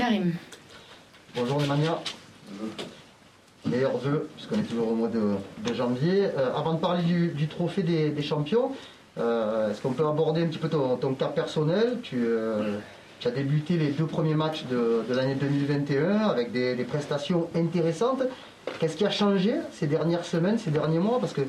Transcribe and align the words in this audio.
Karim. 0.00 0.32
Bonjour 1.36 1.60
Nemanja. 1.60 2.00
Meilleurs 3.66 3.98
vœux, 3.98 4.30
puisqu'on 4.34 4.58
est 4.58 4.62
toujours 4.62 4.92
au 4.92 4.94
mois 4.94 5.08
de, 5.08 5.74
janvier. 5.74 6.24
Euh, 6.38 6.56
avant 6.56 6.72
de 6.72 6.78
parler 6.78 7.02
du, 7.02 7.48
trophée 7.48 7.82
des, 7.82 8.22
champions, 8.22 8.72
euh, 9.18 9.70
est-ce 9.70 9.82
qu'on 9.82 9.92
peut 9.92 10.06
aborder 10.06 10.42
un 10.42 10.46
petit 10.46 10.56
peu 10.58 10.70
ton, 10.70 10.96
cas 11.12 11.26
personnel? 11.26 11.98
Euh, 12.14 12.78
tu, 13.18 13.28
as 13.28 13.30
débuté 13.30 13.76
les 13.76 13.88
deux 13.88 14.06
premiers 14.06 14.34
matchs 14.34 14.64
de, 14.70 15.04
l'année 15.10 15.34
2021 15.34 16.16
avec 16.28 16.50
des, 16.50 16.82
prestations 16.84 17.48
intéressantes. 17.54 18.22
Qu'est-ce 18.78 18.96
qui 18.96 19.04
a 19.04 19.10
changé 19.10 19.52
ces 19.70 19.86
dernières 19.86 20.24
semaines, 20.24 20.56
ces 20.56 20.70
derniers 20.70 20.98
mois? 20.98 21.20
Parce 21.20 21.34
que 21.34 21.42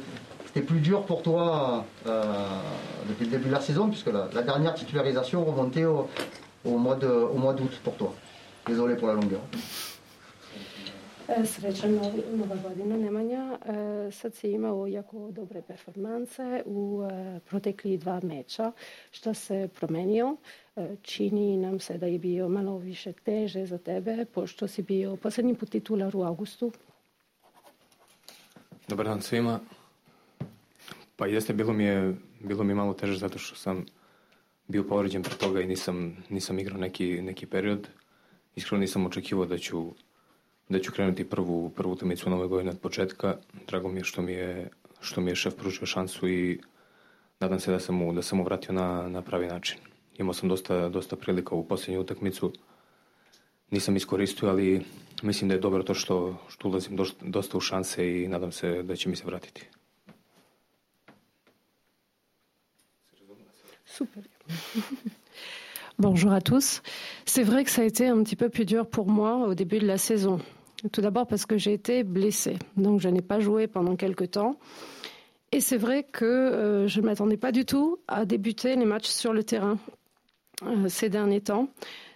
c'était 0.48 0.66
plus 0.66 0.82
dur 0.82 1.04
pour 1.04 1.22
toi 1.22 1.86
depuis 2.06 3.24
le 3.28 3.32
début 3.32 3.48
de 3.48 3.54
la 3.54 3.62
saison, 3.62 3.88
puisque 3.88 4.10
la, 4.12 4.42
dernière 4.42 4.74
titularisation 4.74 5.46
remontait 5.46 5.86
au 5.86 6.78
mois 6.78 6.96
d'août 6.98 7.80
pour 7.82 7.96
toi. 7.96 8.14
Désolé 8.68 8.96
pour 8.96 9.08
la 9.08 9.14
longueur. 9.14 9.42
Srećna 11.46 11.90
nova 12.36 12.56
godina 12.64 12.98
Nemanja. 12.98 13.58
Sad 14.12 14.36
si 14.36 14.52
imao 14.52 14.88
jako 14.88 15.32
dobre 15.32 15.62
performanse 15.62 16.64
u 16.66 17.08
protekli 17.46 17.98
dva 17.98 18.20
meča. 18.24 18.72
Šta 19.12 19.34
se 19.34 19.70
promenio? 19.80 20.36
Čini 21.02 21.58
nam 21.58 21.80
se 21.80 21.98
da 21.98 22.06
je 22.06 22.20
bio 22.20 22.50
malo 22.50 22.78
više 22.78 23.14
teže 23.14 23.66
za 23.66 23.78
tebe, 23.78 24.26
pošto 24.26 24.68
si 24.68 24.82
bio 24.82 25.16
posljednji 25.16 25.56
put 25.56 25.70
titular 25.70 26.16
u 26.16 26.24
augustu. 26.24 26.72
Dobar 28.88 29.06
dan 29.06 29.22
svima. 29.22 29.60
Pa 31.16 31.28
jeste, 31.28 31.54
bilo 31.54 31.74
mi 31.74 31.84
je, 31.84 32.16
bilo 32.40 32.64
mi 32.64 32.72
je 32.72 32.76
malo 32.76 32.94
teže 32.94 33.18
zato 33.18 33.40
što 33.40 33.56
sam 33.56 33.86
bio 34.68 34.84
povređen 34.84 35.24
pre 35.24 35.36
toga 35.36 35.62
i 35.62 35.68
nisam, 35.68 36.18
nisam 36.30 36.60
igrao 36.60 36.78
neki, 36.78 37.22
neki 37.22 37.46
period. 37.46 37.88
Iskreno 38.56 38.82
nisam 38.82 39.06
očekivao 39.06 39.46
da 39.46 39.58
ću 39.58 39.94
da 40.72 40.80
ću 40.80 40.92
krenuti 40.92 41.30
prvu, 41.30 41.70
prvu 41.70 41.92
utakmicu 41.92 42.30
nove 42.30 42.48
godine 42.48 42.72
od 42.72 42.80
početka. 42.80 43.38
Drago 43.68 43.88
mi 43.88 44.00
je 44.00 44.04
što 44.04 44.22
mi 44.22 44.32
je, 44.32 44.70
što 45.02 45.22
mi 45.22 45.32
je 45.32 45.36
šef 45.36 45.56
pružio 45.56 45.86
šansu 45.86 46.28
i 46.30 46.60
nadam 47.40 47.60
se 47.60 47.72
da 47.72 47.80
sam 47.80 47.96
mu, 47.96 48.14
da 48.14 48.22
sam 48.22 48.38
mu 48.38 48.44
vratio 48.44 48.74
na, 48.74 49.08
na 49.10 49.22
pravi 49.22 49.48
način. 49.48 49.78
Imao 50.18 50.34
sam 50.34 50.50
dosta, 50.50 50.90
dosta 50.90 51.16
prilika 51.16 51.56
u 51.56 51.68
posljednju 51.68 52.02
utakmicu. 52.02 52.54
Nisam 53.72 53.96
iskoristio, 53.96 54.50
ali 54.50 54.86
mislim 55.22 55.48
da 55.50 55.56
je 55.56 55.62
dobro 55.62 55.84
to 55.84 55.94
što, 55.94 56.38
što 56.48 56.68
ulazim 56.68 56.98
dosta 57.22 57.58
u 57.58 57.62
šanse 57.62 58.22
i 58.22 58.28
nadam 58.28 58.52
se 58.52 58.84
da 58.84 58.96
će 58.96 59.10
mi 59.10 59.16
se 59.16 59.26
vratiti. 59.26 59.68
Super. 63.86 64.24
Bonjour 66.02 66.34
à 66.34 66.42
tous. 66.42 66.82
C'est 67.28 67.44
vrai 67.44 67.64
que 67.64 67.70
ça 67.70 67.84
a 67.84 67.86
été 67.86 68.08
un 68.08 68.24
petit 68.24 68.36
peu 68.36 68.50
plus 68.50 68.66
dur 68.66 68.88
pour 68.88 69.08
moi 69.08 69.46
au 69.46 69.54
début 69.54 69.78
de 69.78 69.86
la 69.86 70.00
saison. 70.00 70.40
Tout 70.92 71.00
d'abord 71.00 71.28
parce 71.28 71.46
que 71.46 71.60
j'ai 71.60 71.74
été 71.74 72.02
blessée, 72.04 72.58
donc 72.76 73.00
je 73.00 73.08
n'ai 73.08 73.22
pas 73.22 73.40
joué 73.40 73.68
pendant 73.68 73.96
quelques 73.96 74.32
temps. 74.32 74.58
Et 75.52 75.60
c'est 75.60 75.78
vrai 75.78 76.02
que 76.02 76.26
euh, 76.26 76.88
je 76.88 77.02
ne 77.02 77.06
m'attendais 77.06 77.38
pas 77.38 77.52
du 77.52 77.66
tout 77.66 78.00
à 78.08 78.26
débuter 78.26 78.76
les 78.76 78.86
matchs 78.86 79.10
sur 79.10 79.32
le 79.32 79.44
terrain 79.44 79.78
euh, 80.66 80.90
ces 80.90 81.10
derniers 81.10 81.42
temps. 81.42 81.68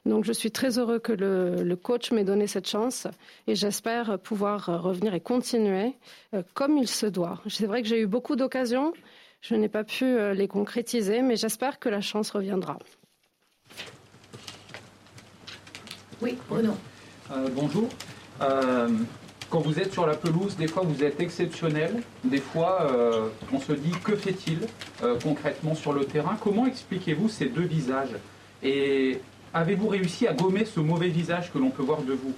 Donc 0.08 0.26
je 0.26 0.34
suis 0.34 0.50
très 0.50 0.80
heureux 0.80 0.98
que 0.98 1.14
le, 1.14 1.76
coach 1.76 2.12
m'ait 2.12 2.24
donné 2.24 2.48
cette 2.48 2.68
chance 2.68 3.06
et 3.46 3.54
j'espère 3.54 4.18
pouvoir 4.18 4.82
revenir 4.82 5.14
et 5.14 5.22
continuer 5.22 5.94
euh, 6.34 6.42
comme 6.56 6.80
il 6.80 6.88
se 6.88 7.06
doit. 7.06 7.40
C'est 7.50 7.68
vrai 7.68 7.84
que 7.84 7.88
j'ai 7.88 8.02
eu 8.02 8.08
beaucoup 8.08 8.36
d'occasions, 8.36 8.94
je 9.42 9.54
n'ai 9.54 9.70
pas 9.70 9.84
pu 9.84 10.34
les 10.34 10.48
concrétiser, 10.48 11.22
mais 11.22 11.36
j'espère 11.36 11.78
que 11.78 11.88
la 11.88 12.02
chance 12.02 12.32
reviendra. 12.32 12.80
Oui, 16.22 16.38
Bruno. 16.50 16.78
bonjour. 17.54 17.90
Euh, 18.42 18.88
quand 19.50 19.60
vous 19.60 19.80
êtes 19.80 19.92
sur 19.92 20.06
la 20.06 20.16
pelouse, 20.16 20.56
des 20.56 20.68
fois 20.68 20.84
vous 20.84 21.04
êtes 21.04 21.20
exceptionnel, 21.20 22.02
des 22.24 22.40
fois 22.40 22.90
euh, 22.90 23.28
on 23.54 23.60
se 23.60 23.74
dit 23.74 23.92
que 24.04 24.16
fait-il 24.16 24.60
euh, 25.04 25.18
concrètement 25.22 25.76
sur 25.76 25.94
le 25.94 26.06
terrain? 26.06 26.38
Comment 26.42 26.66
expliquez-vous 26.66 27.30
ces 27.30 27.46
deux 27.46 27.66
visages? 27.66 28.16
Et 28.64 29.20
avez-vous 29.54 29.88
réussi 29.88 30.28
à 30.28 30.34
gommer 30.34 30.66
ce 30.66 30.80
mauvais 30.80 31.10
visage 31.10 31.52
que 31.52 31.58
l'on 31.58 31.70
peut 31.70 31.84
voir 31.84 32.02
de 32.02 32.14
vous? 32.14 32.34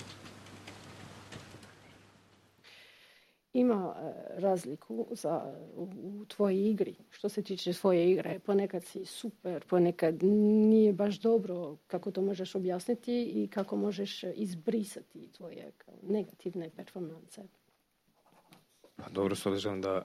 Ima 3.54 3.96
razliku 4.38 5.08
za, 5.12 5.54
u, 5.76 5.90
u 6.04 6.26
tvojoj 6.26 6.70
igri. 6.70 6.96
Što 7.10 7.30
se 7.30 7.42
tiče 7.42 7.74
svoje 7.74 8.12
igre, 8.12 8.40
ponekad 8.40 8.84
si 8.84 9.06
super, 9.06 9.66
ponekad 9.70 10.24
nije 10.24 10.94
baš 10.94 11.20
dobro 11.20 11.78
kako 11.88 12.12
to 12.12 12.22
možeš 12.22 12.56
objasniti 12.56 13.24
i 13.24 13.48
kako 13.48 13.76
možeš 13.76 14.24
izbrisati 14.36 15.30
tvoje 15.32 15.72
negativne 16.02 16.70
performance. 16.70 17.44
Pa 18.96 19.10
dobro, 19.10 19.36
s 19.36 19.46
obzirom 19.46 19.82
da, 19.82 20.04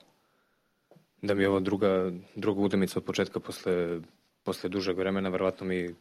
da 1.23 1.35
mi 1.35 1.43
je 1.43 1.49
ovo 1.49 1.61
druga, 1.61 2.13
druga 2.35 2.61
utakmica 2.61 2.99
od 2.99 3.05
početka 3.05 3.41
posle, 3.41 4.01
posle 4.43 4.71
dužeg 4.71 4.99
vremena, 4.99 5.29
verovatno 5.29 5.67
mi 5.67 5.95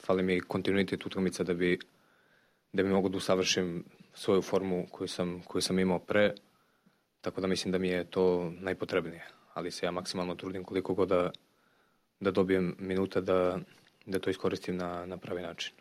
fali 0.00 0.22
mi 0.22 0.40
kontinuitet 0.40 1.06
utakmica 1.06 1.44
da 1.44 1.54
bi, 1.54 1.78
da 2.72 2.82
bi 2.82 2.88
mogu 2.88 3.08
da 3.08 3.16
usavršim 3.16 3.84
svoju 4.14 4.42
formu 4.42 4.86
koju 4.90 5.08
sam, 5.08 5.42
koju 5.46 5.62
sam 5.62 5.78
imao 5.78 5.98
pre. 5.98 6.34
Tako 7.22 7.40
da 7.40 7.46
mislim 7.46 7.72
da 7.72 7.78
mi 7.78 7.88
je 7.88 8.04
to 8.04 8.52
najpotrebnije. 8.60 9.26
Ali 9.54 9.70
se 9.70 9.86
ja 9.86 9.90
maksimalno 9.90 10.34
trudim 10.34 10.64
koliko 10.64 10.94
god 10.94 11.08
da, 11.08 11.30
da 12.20 12.30
dobijem 12.30 12.76
minuta 12.78 13.20
da, 13.20 13.58
da 14.06 14.18
to 14.18 14.30
iskoristim 14.30 14.76
na, 14.76 15.06
na 15.06 15.16
pravi 15.16 15.42
način. 15.42 15.74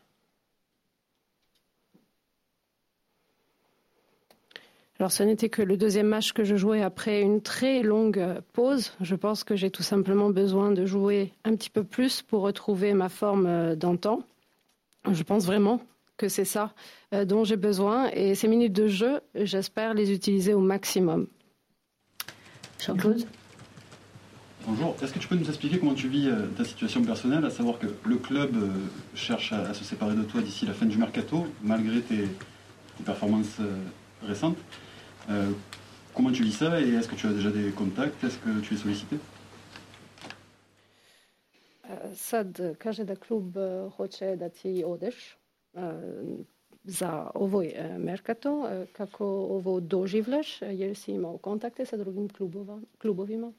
Alors 4.99 5.13
ce 5.13 5.23
n'était 5.23 5.49
que 5.49 5.63
le 5.63 5.77
deuxième 5.77 6.07
match 6.07 6.31
que 6.31 6.43
je 6.43 6.55
jouais 6.55 6.83
après 6.83 7.21
une 7.21 7.41
très 7.41 7.81
longue 7.81 8.23
pause. 8.53 8.93
Je 9.01 9.15
pense 9.15 9.43
que 9.43 9.55
j'ai 9.55 9.71
tout 9.71 9.81
simplement 9.81 10.29
besoin 10.29 10.71
de 10.71 10.85
jouer 10.85 11.33
un 11.43 11.55
petit 11.55 11.71
peu 11.71 11.83
plus 11.83 12.21
pour 12.21 12.43
retrouver 12.43 12.93
ma 12.93 13.09
forme 13.09 13.47
euh, 13.47 13.75
d'antan. 13.75 14.21
Je 15.11 15.23
pense 15.23 15.47
vraiment 15.47 15.81
que 16.17 16.27
c'est 16.27 16.45
ça 16.45 16.73
euh, 17.13 17.25
dont 17.25 17.43
j'ai 17.43 17.57
besoin. 17.57 18.09
Et 18.13 18.35
ces 18.35 18.47
minutes 18.47 18.73
de 18.73 18.87
jeu, 18.87 19.21
j'espère 19.35 19.93
les 19.93 20.11
utiliser 20.11 20.53
au 20.53 20.59
maximum. 20.59 21.27
Jean-Claude? 22.79 23.25
Bonjour, 24.67 24.95
est-ce 25.01 25.13
que 25.13 25.19
tu 25.19 25.27
peux 25.27 25.35
nous 25.35 25.47
expliquer 25.47 25.79
comment 25.79 25.95
tu 25.95 26.07
vis 26.07 26.27
euh, 26.27 26.45
ta 26.55 26.63
situation 26.63 27.03
personnelle, 27.03 27.43
à 27.45 27.49
savoir 27.49 27.79
que 27.79 27.87
le 28.05 28.15
club 28.17 28.55
euh, 28.55 28.69
cherche 29.15 29.53
à, 29.53 29.73
se 29.73 29.83
séparer 29.83 30.15
de 30.15 30.21
toi 30.21 30.41
d'ici 30.41 30.67
la 30.67 30.73
fin 30.73 30.85
du 30.85 30.97
mercato, 30.97 31.47
malgré 31.63 32.01
tes, 32.01 32.27
performances 33.03 33.57
récentes. 34.21 34.57
Comment 36.13 36.31
tu 36.31 36.43
vis 36.43 36.51
ça 36.51 36.79
et 36.79 36.89
est-ce 36.89 37.07
que 37.07 37.15
tu 37.15 37.25
as 37.25 37.31
déjà 37.31 37.49
des 37.49 37.71
contacts? 37.71 38.23
Est-ce 38.23 38.37
que 38.37 38.59
tu 38.59 38.75
es 38.75 38.77
sollicité? 38.77 39.17
Sad 42.13 42.75
kaže 42.79 43.03
за 45.73 47.09
овој 47.37 47.97
меркато, 48.01 48.53
како 48.97 49.25
ово 49.57 49.79
доживлеш, 49.81 50.59
јер 50.61 50.95
си 50.97 51.13
имал 51.13 51.37
контакти 51.37 51.85
со 51.85 51.97
другим 51.97 52.29
клубова, 52.29 52.81
клубовима? 53.01 53.53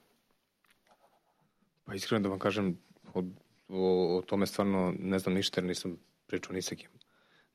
Па 1.85 1.95
искрено 1.95 2.23
да 2.23 2.29
вам 2.31 2.39
кажам, 2.39 2.77
од, 3.15 3.27
о, 3.69 4.19
о 4.19 4.23
томе 4.23 4.47
стварно 4.47 4.93
не 4.99 5.19
знам 5.19 5.35
ништо, 5.35 5.63
не 5.63 5.75
сум 5.75 5.99
причал 6.27 6.55
ни 6.55 6.63
секим. 6.63 6.91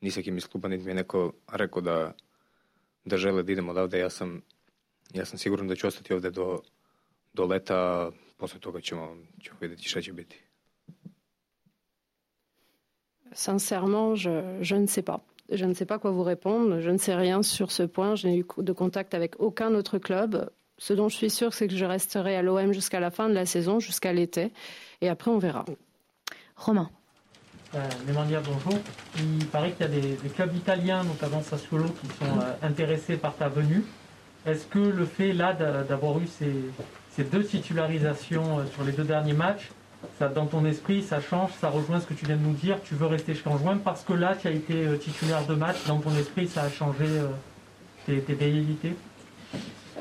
Ни 0.00 0.10
секим 0.10 0.36
из 0.36 0.46
клуба, 0.46 0.68
нит 0.68 0.84
ми 0.84 0.94
некој 0.94 1.34
реко 1.52 1.80
да 1.80 2.14
да 3.04 3.16
желе 3.16 3.42
да 3.42 3.52
идем 3.52 3.70
одавде, 3.70 4.00
јас 4.00 4.20
сум 4.20 4.42
јас 5.14 5.30
сум 5.30 5.38
сигурен 5.38 5.68
да 5.68 5.76
ќе 5.76 5.88
остати 5.88 6.14
овде 6.14 6.30
до 6.30 6.62
до 7.34 7.46
лета, 7.46 8.12
после 8.38 8.60
тога 8.60 8.80
ќе 8.80 8.96
ќе 9.42 9.60
видите 9.60 9.88
што 9.88 10.00
ќе 10.00 10.12
биде. 10.12 10.47
Sincèrement, 13.32 14.14
je, 14.14 14.58
je, 14.60 14.76
ne 14.76 14.86
sais 14.86 15.02
pas. 15.02 15.20
Je 15.50 15.64
ne 15.64 15.74
sais 15.74 15.86
pas 15.86 15.98
quoi 15.98 16.10
vous 16.10 16.22
répondre. 16.22 16.80
Je 16.80 16.90
ne 16.90 16.98
sais 16.98 17.14
rien 17.14 17.42
sur 17.42 17.72
ce 17.72 17.82
point. 17.82 18.14
Je 18.14 18.28
n'ai 18.28 18.38
eu 18.38 18.46
de 18.58 18.72
contact 18.72 19.14
avec 19.14 19.40
aucun 19.40 19.74
autre 19.74 19.98
club. 19.98 20.50
Ce 20.78 20.92
dont 20.92 21.08
je 21.08 21.16
suis 21.16 21.30
sûre, 21.30 21.54
c'est 21.54 21.66
que 21.66 21.74
je 21.74 21.84
resterai 21.84 22.36
à 22.36 22.42
l'OM 22.42 22.72
jusqu'à 22.72 23.00
la 23.00 23.10
fin 23.10 23.28
de 23.28 23.34
la 23.34 23.46
saison, 23.46 23.80
jusqu'à 23.80 24.12
l'été. 24.12 24.52
Et 25.00 25.08
après, 25.08 25.30
on 25.30 25.38
verra. 25.38 25.64
Romain. 26.56 26.90
Euh, 27.74 27.80
bonjour. 28.06 28.80
Il 29.18 29.46
paraît 29.46 29.72
qu'il 29.72 29.82
y 29.82 29.88
a 29.88 29.92
des, 29.92 30.16
des, 30.16 30.28
clubs 30.30 30.54
italiens, 30.54 31.04
notamment 31.04 31.42
Sassuolo, 31.42 31.88
qui 32.00 32.06
sont 32.06 32.40
euh, 32.40 32.66
intéressés 32.66 33.16
par 33.16 33.36
ta 33.36 33.48
venue. 33.48 33.84
Est-ce 34.46 34.66
que 34.66 34.78
le 34.78 35.04
fait 35.04 35.32
là 35.32 35.52
d'avoir 35.52 36.18
eu 36.18 36.26
ces, 36.26 36.52
ces, 37.10 37.24
deux 37.24 37.44
titularisations 37.44 38.60
euh, 38.60 38.66
sur 38.72 38.84
les 38.84 38.92
deux 38.92 39.04
derniers 39.04 39.34
matchs 39.34 39.70
ça, 40.18 40.28
dans 40.28 40.46
ton 40.46 40.64
esprit, 40.64 41.02
ça 41.02 41.20
change, 41.20 41.52
ça 41.60 41.70
rejoint 41.70 42.00
ce 42.00 42.06
que 42.06 42.14
tu 42.14 42.26
viens 42.26 42.36
de 42.36 42.42
nous 42.42 42.54
dire. 42.54 42.80
Tu 42.82 42.94
veux 42.94 43.06
rester 43.06 43.34
jusqu'en 43.34 43.58
juin 43.58 43.78
parce 43.78 44.04
que 44.04 44.12
là, 44.12 44.36
tu 44.36 44.48
as 44.48 44.52
été 44.52 44.86
euh, 44.86 44.96
titulaire 44.96 45.46
de 45.46 45.54
match. 45.54 45.86
Dans 45.86 46.00
ton 46.00 46.14
esprit, 46.16 46.46
ça 46.48 46.62
a 46.62 46.70
changé 46.70 47.06
euh, 47.06 47.28
tes, 48.06 48.20
tes 48.20 48.34
veljivités 48.34 48.94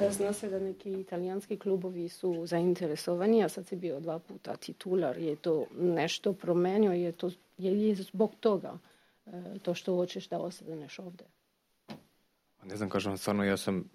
Zna 0.09 0.33
se 0.33 0.49
da 0.49 0.59
neki 0.59 0.91
italijanski 0.91 1.57
klubovi 1.57 2.09
su 2.09 2.45
zainteresovani, 2.45 3.43
a 3.43 3.49
sad 3.49 3.67
si 3.67 3.75
bio 3.75 3.99
dva 3.99 4.19
puta 4.19 4.55
titular. 4.55 5.17
Je 5.17 5.35
to 5.35 5.65
nešto 5.79 6.33
promenio? 6.33 6.91
Je, 6.91 7.11
to, 7.11 7.31
je 7.57 7.71
li 7.71 7.95
zbog 7.95 8.35
toga 8.39 8.77
e, 9.25 9.59
to 9.61 9.73
što 9.73 9.95
hoćeš 9.95 10.27
da 10.27 10.39
ostaneš 10.39 10.99
ovde. 10.99 11.23
Ne 12.63 12.75
znam, 12.75 12.89
kažem 12.89 13.09
vam, 13.09 13.17
stvarno 13.17 13.43
ja 13.43 13.57
sam, 13.57 13.89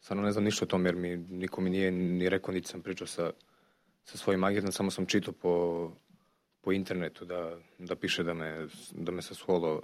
stvarno 0.00 0.22
ne 0.22 0.32
znam 0.32 0.44
ništa 0.44 0.64
o 0.64 0.68
tome 0.68 0.88
jer 0.88 0.96
mi 0.96 1.16
niko 1.16 1.60
mi 1.60 1.70
nije 1.70 1.90
ni 1.90 2.28
rekao, 2.28 2.54
niti 2.54 2.68
sam 2.68 2.82
pričao 2.82 3.06
sa, 3.06 3.30
sa 4.04 4.18
svojim 4.18 4.44
agentom, 4.44 4.72
samo 4.72 4.90
sam 4.90 5.06
čitao 5.06 5.34
po, 5.34 5.90
po 6.60 6.72
internetu 6.72 7.24
da, 7.24 7.58
da 7.78 7.96
piše 7.96 8.22
da 8.22 8.34
me, 8.34 8.66
da 8.92 9.12
me 9.12 9.22
Sassuolo 9.22 9.82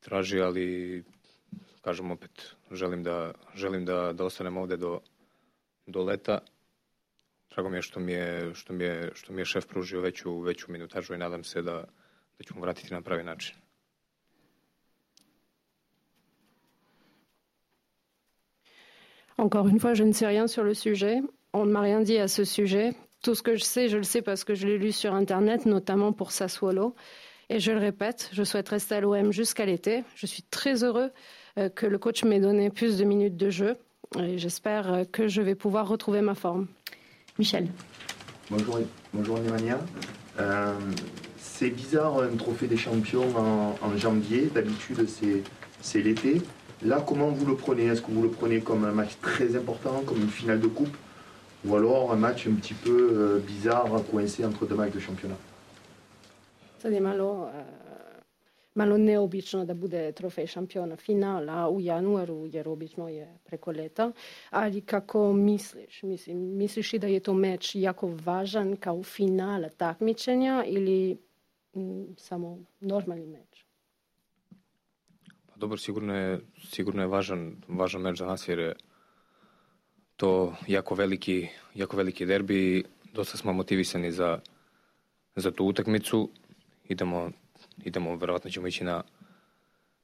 traži, 0.00 0.40
ali 0.40 1.04
kažem 1.80 2.10
opet, 2.10 2.54
želim 2.70 3.02
da, 3.02 3.32
želim 3.54 3.84
da, 3.84 4.12
da 4.12 4.24
ostanem 4.24 4.56
ovde 4.56 4.76
do, 4.76 5.00
do 5.86 6.02
leta. 6.02 6.38
Drago 7.50 7.68
mi 7.68 7.76
je 7.76 7.82
što 7.82 8.00
mi 8.00 8.12
je, 8.12 8.54
što 8.54 8.72
mi 8.72 8.84
je, 8.84 9.10
što 9.14 9.32
mi 9.32 9.40
je 9.40 9.44
šef 9.44 9.66
pružio 9.66 10.00
veću, 10.00 10.40
veću 10.40 10.72
minutažu 10.72 11.14
i 11.14 11.18
nadam 11.18 11.44
se 11.44 11.62
da, 11.62 11.84
da 12.38 12.44
ću 12.44 12.54
mu 12.54 12.60
vratiti 12.60 12.94
na 12.94 13.02
pravi 13.02 13.24
način. 13.24 13.56
Encore 19.38 19.70
une 19.70 19.78
fois, 19.78 19.98
je 19.98 20.04
ne 20.04 20.12
sais 20.12 20.26
rien 20.26 20.48
sur 20.48 20.64
le 20.64 20.74
sujet. 20.74 21.22
On 21.52 21.64
ne 21.64 21.72
m'a 21.72 21.80
rien 21.80 22.02
dit 22.02 22.18
à 22.18 22.26
ce 22.26 22.44
sujet. 22.44 23.07
Tout 23.22 23.34
ce 23.34 23.42
que 23.42 23.56
je 23.56 23.64
sais, 23.64 23.88
je 23.88 23.96
le 23.96 24.04
sais 24.04 24.22
parce 24.22 24.44
que 24.44 24.54
je 24.54 24.66
l'ai 24.66 24.78
lu 24.78 24.92
sur 24.92 25.12
Internet, 25.14 25.66
notamment 25.66 26.12
pour 26.12 26.30
Sassuolo. 26.30 26.94
Et 27.50 27.60
je 27.60 27.72
le 27.72 27.78
répète, 27.78 28.28
je 28.32 28.44
souhaite 28.44 28.68
rester 28.68 28.96
à 28.96 29.00
l'OM 29.00 29.32
jusqu'à 29.32 29.64
l'été. 29.64 30.04
Je 30.14 30.26
suis 30.26 30.42
très 30.42 30.84
heureux 30.84 31.10
euh, 31.58 31.68
que 31.68 31.86
le 31.86 31.98
coach 31.98 32.22
m'ait 32.22 32.40
donné 32.40 32.70
plus 32.70 32.98
de 32.98 33.04
minutes 33.04 33.36
de 33.36 33.50
jeu. 33.50 33.76
Et 34.18 34.38
j'espère 34.38 34.92
euh, 34.92 35.04
que 35.04 35.28
je 35.28 35.42
vais 35.42 35.54
pouvoir 35.54 35.88
retrouver 35.88 36.20
ma 36.20 36.34
forme. 36.34 36.68
Michel. 37.38 37.68
Bonjour, 38.50 38.80
bonjour 39.12 39.38
Nemanja. 39.40 39.80
Euh, 40.38 40.74
c'est 41.38 41.70
bizarre 41.70 42.20
un 42.20 42.36
trophée 42.36 42.66
des 42.66 42.76
champions 42.76 43.34
en, 43.36 43.74
en 43.80 43.96
janvier. 43.96 44.50
D'habitude, 44.54 45.08
c'est, 45.08 45.42
c'est 45.80 46.02
l'été. 46.02 46.42
Là, 46.82 47.02
comment 47.04 47.30
vous 47.30 47.46
le 47.46 47.56
prenez? 47.56 47.86
Est-ce 47.86 48.02
que 48.02 48.12
vous 48.12 48.22
le 48.22 48.30
prenez 48.30 48.60
comme 48.60 48.84
un 48.84 48.92
match 48.92 49.18
très 49.20 49.56
important, 49.56 50.02
comme 50.06 50.18
une 50.20 50.28
finale 50.28 50.60
de 50.60 50.68
coupe? 50.68 50.96
Ou 51.66 51.74
alors 51.74 52.12
un 52.12 52.16
match 52.16 52.46
un 52.46 52.54
petit 52.54 52.74
peu 52.74 53.12
euh, 53.12 53.38
bizarre, 53.40 53.88
coincé 54.10 54.44
entre 54.44 54.66
deux 54.66 54.76
matchs 54.76 54.94
de 54.94 55.00
championnat 55.00 55.38
Sad 56.78 56.92
je 56.92 57.00
malo, 57.00 57.50
e, 57.54 57.64
malo 58.74 58.98
neobično 58.98 59.64
da 59.64 59.74
bude 59.74 60.12
trofej 60.12 60.46
šampiona 60.46 60.96
finala 60.96 61.68
u 61.68 61.80
januaru, 61.80 62.46
jer 62.46 62.68
obično 62.68 63.08
je 63.08 63.38
preko 63.44 63.72
leta. 63.72 64.12
Ali 64.50 64.80
kako 64.80 65.32
misliš? 65.32 66.02
Mislim, 66.02 66.38
misliš 66.38 66.92
i 66.92 66.98
da 66.98 67.06
je 67.06 67.20
to 67.20 67.34
meč 67.34 67.74
jako 67.74 68.14
važan 68.24 68.76
kao 68.76 69.02
finala 69.02 69.68
takmičenja 69.68 70.64
ili 70.66 71.18
mm, 71.74 72.04
samo 72.16 72.58
normalni 72.80 73.26
meč? 73.26 73.64
Pa 75.46 75.56
dobro, 75.56 75.76
sigurno 75.76 76.14
je, 76.16 76.40
sigurno 76.64 77.02
je 77.02 77.08
važan, 77.08 77.56
važan 77.68 78.02
meč 78.02 78.18
za 78.18 78.26
nas 78.26 78.48
jer 78.48 78.58
je 78.58 78.74
to 80.18 80.54
jako 80.66 80.94
veliki, 80.94 81.48
jako 81.74 81.96
veliki 81.96 82.26
derbi 82.26 82.84
dosta 83.14 83.36
smo 83.36 83.52
motivisani 83.52 84.12
za, 84.12 84.38
za 85.36 85.50
tu 85.50 85.64
utakmicu. 85.64 86.30
Idemo, 86.88 87.30
idemo, 87.84 88.16
verovatno 88.16 88.50
ćemo 88.50 88.66
ići 88.66 88.84
na, 88.84 89.02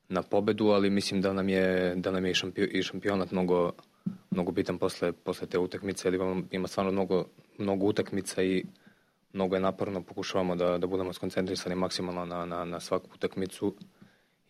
na 0.09 0.23
pobedu, 0.23 0.67
ali 0.67 0.91
mislim 0.91 1.21
da 1.21 1.33
nam 1.33 1.49
je, 1.49 1.95
da 1.97 2.11
nam 2.11 2.25
je 2.25 2.31
i, 2.31 2.35
šampio, 2.35 2.65
i 2.65 2.83
šampionat 2.83 3.31
mnogo, 3.31 3.73
mnogo 4.31 4.53
bitan 4.53 4.79
posle, 4.79 5.13
posle 5.13 5.47
te 5.47 5.59
utakmice, 5.59 6.09
jer 6.09 6.15
ima, 6.15 6.43
ima 6.51 6.69
stvarno 6.69 6.93
mnogo, 6.93 7.27
mnogo 7.59 7.87
utakmica 7.87 8.43
i 8.43 8.65
mnogo 9.33 9.57
je 9.57 9.61
naporno, 9.61 10.03
pokušavamo 10.03 10.57
da, 10.57 10.79
da 10.79 10.87
budemo 10.87 11.13
skoncentrisani 11.13 11.75
maksimalno 11.75 12.25
na, 12.25 12.45
na, 12.45 12.65
na 12.65 12.81
svaku 12.81 13.09
utakmicu 13.15 13.75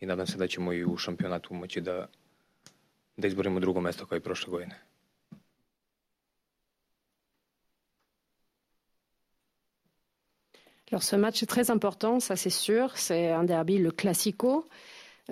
i 0.00 0.06
nadam 0.06 0.26
se 0.26 0.38
da 0.38 0.46
ćemo 0.46 0.72
i 0.72 0.84
u 0.84 0.96
šampionatu 0.96 1.54
moći 1.54 1.80
da, 1.80 2.06
da 3.16 3.26
izborimo 3.26 3.60
drugo 3.60 3.80
mesto 3.80 4.06
kao 4.06 4.16
i 4.18 4.20
prošle 4.20 4.50
godine. 4.50 4.93
Alors 10.90 11.02
ce 11.02 11.16
match 11.16 11.42
est 11.42 11.46
très 11.46 11.70
important, 11.70 12.20
ça 12.20 12.36
c'est 12.36 12.50
sûr, 12.50 12.96
c'est 12.96 13.30
un 13.30 13.44
derby, 13.44 13.78
le 13.78 13.90
classico. 13.90 14.66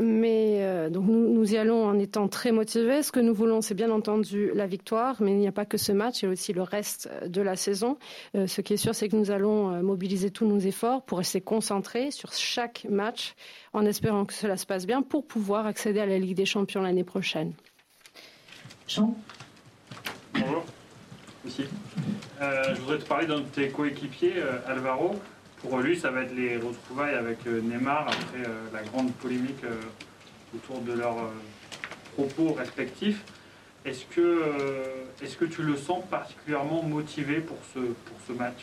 Mais 0.00 0.62
euh, 0.62 0.88
donc 0.88 1.06
nous, 1.06 1.28
nous, 1.34 1.52
y 1.52 1.58
allons 1.58 1.84
en 1.84 1.98
étant 1.98 2.26
très 2.26 2.50
motivés. 2.50 3.02
Ce 3.02 3.12
que 3.12 3.20
nous 3.20 3.34
voulons, 3.34 3.60
c'est 3.60 3.74
bien 3.74 3.90
entendu 3.90 4.50
la 4.54 4.66
victoire, 4.66 5.16
mais 5.20 5.32
il 5.32 5.38
n'y 5.38 5.46
a 5.46 5.52
pas 5.52 5.66
que 5.66 5.76
ce 5.76 5.92
match, 5.92 6.22
il 6.22 6.26
y 6.26 6.28
a 6.28 6.32
aussi 6.32 6.54
le 6.54 6.62
reste 6.62 7.10
de 7.26 7.42
la 7.42 7.56
saison. 7.56 7.98
Euh, 8.34 8.46
ce 8.46 8.62
qui 8.62 8.72
est 8.72 8.78
sûr, 8.78 8.94
c'est 8.94 9.10
que 9.10 9.16
nous 9.16 9.30
allons 9.30 9.70
euh, 9.70 9.82
mobiliser 9.82 10.30
tous 10.30 10.46
nos 10.46 10.58
efforts 10.58 11.04
pour 11.04 11.18
rester 11.18 11.42
concentrés 11.42 12.10
sur 12.10 12.32
chaque 12.32 12.86
match, 12.88 13.34
en 13.74 13.84
espérant 13.84 14.24
que 14.24 14.32
cela 14.32 14.56
se 14.56 14.64
passe 14.64 14.86
bien, 14.86 15.02
pour 15.02 15.26
pouvoir 15.26 15.66
accéder 15.66 16.00
à 16.00 16.06
la 16.06 16.18
Ligue 16.18 16.36
des 16.36 16.46
Champions 16.46 16.80
l'année 16.80 17.04
prochaine. 17.04 17.52
Jean? 18.88 19.14
Bonjour. 20.32 20.64
Ici. 21.46 21.64
je 22.40 22.80
voudrais 22.80 22.98
te 22.98 23.04
parler 23.04 23.26
d'un 23.26 23.40
de 23.40 23.46
tes 23.46 23.68
coéquipiers, 23.68 24.34
Alvaro. 24.66 25.16
Pour 25.62 25.78
lui, 25.78 25.96
ça 25.96 26.10
va 26.10 26.22
être 26.22 26.34
les 26.34 26.56
retrouvailles 26.56 27.14
avec 27.14 27.46
euh, 27.46 27.60
Neymar 27.60 28.08
après 28.08 28.44
euh, 28.44 28.66
la 28.72 28.82
grande 28.82 29.12
polémique 29.14 29.62
euh, 29.62 29.80
autour 30.56 30.80
de 30.80 30.92
leurs 30.92 31.30
propos 32.14 32.52
respectifs. 32.52 33.22
Est-ce 33.84 34.04
que, 34.06 34.26
est 35.22 35.36
que 35.36 35.44
tu 35.44 35.62
le 35.62 35.76
sens 35.76 36.04
particulièrement 36.10 36.82
motivé 36.82 37.40
pour 37.40 37.58
ce, 37.72 37.78
pour 37.78 38.16
ce 38.26 38.32
match? 38.32 38.62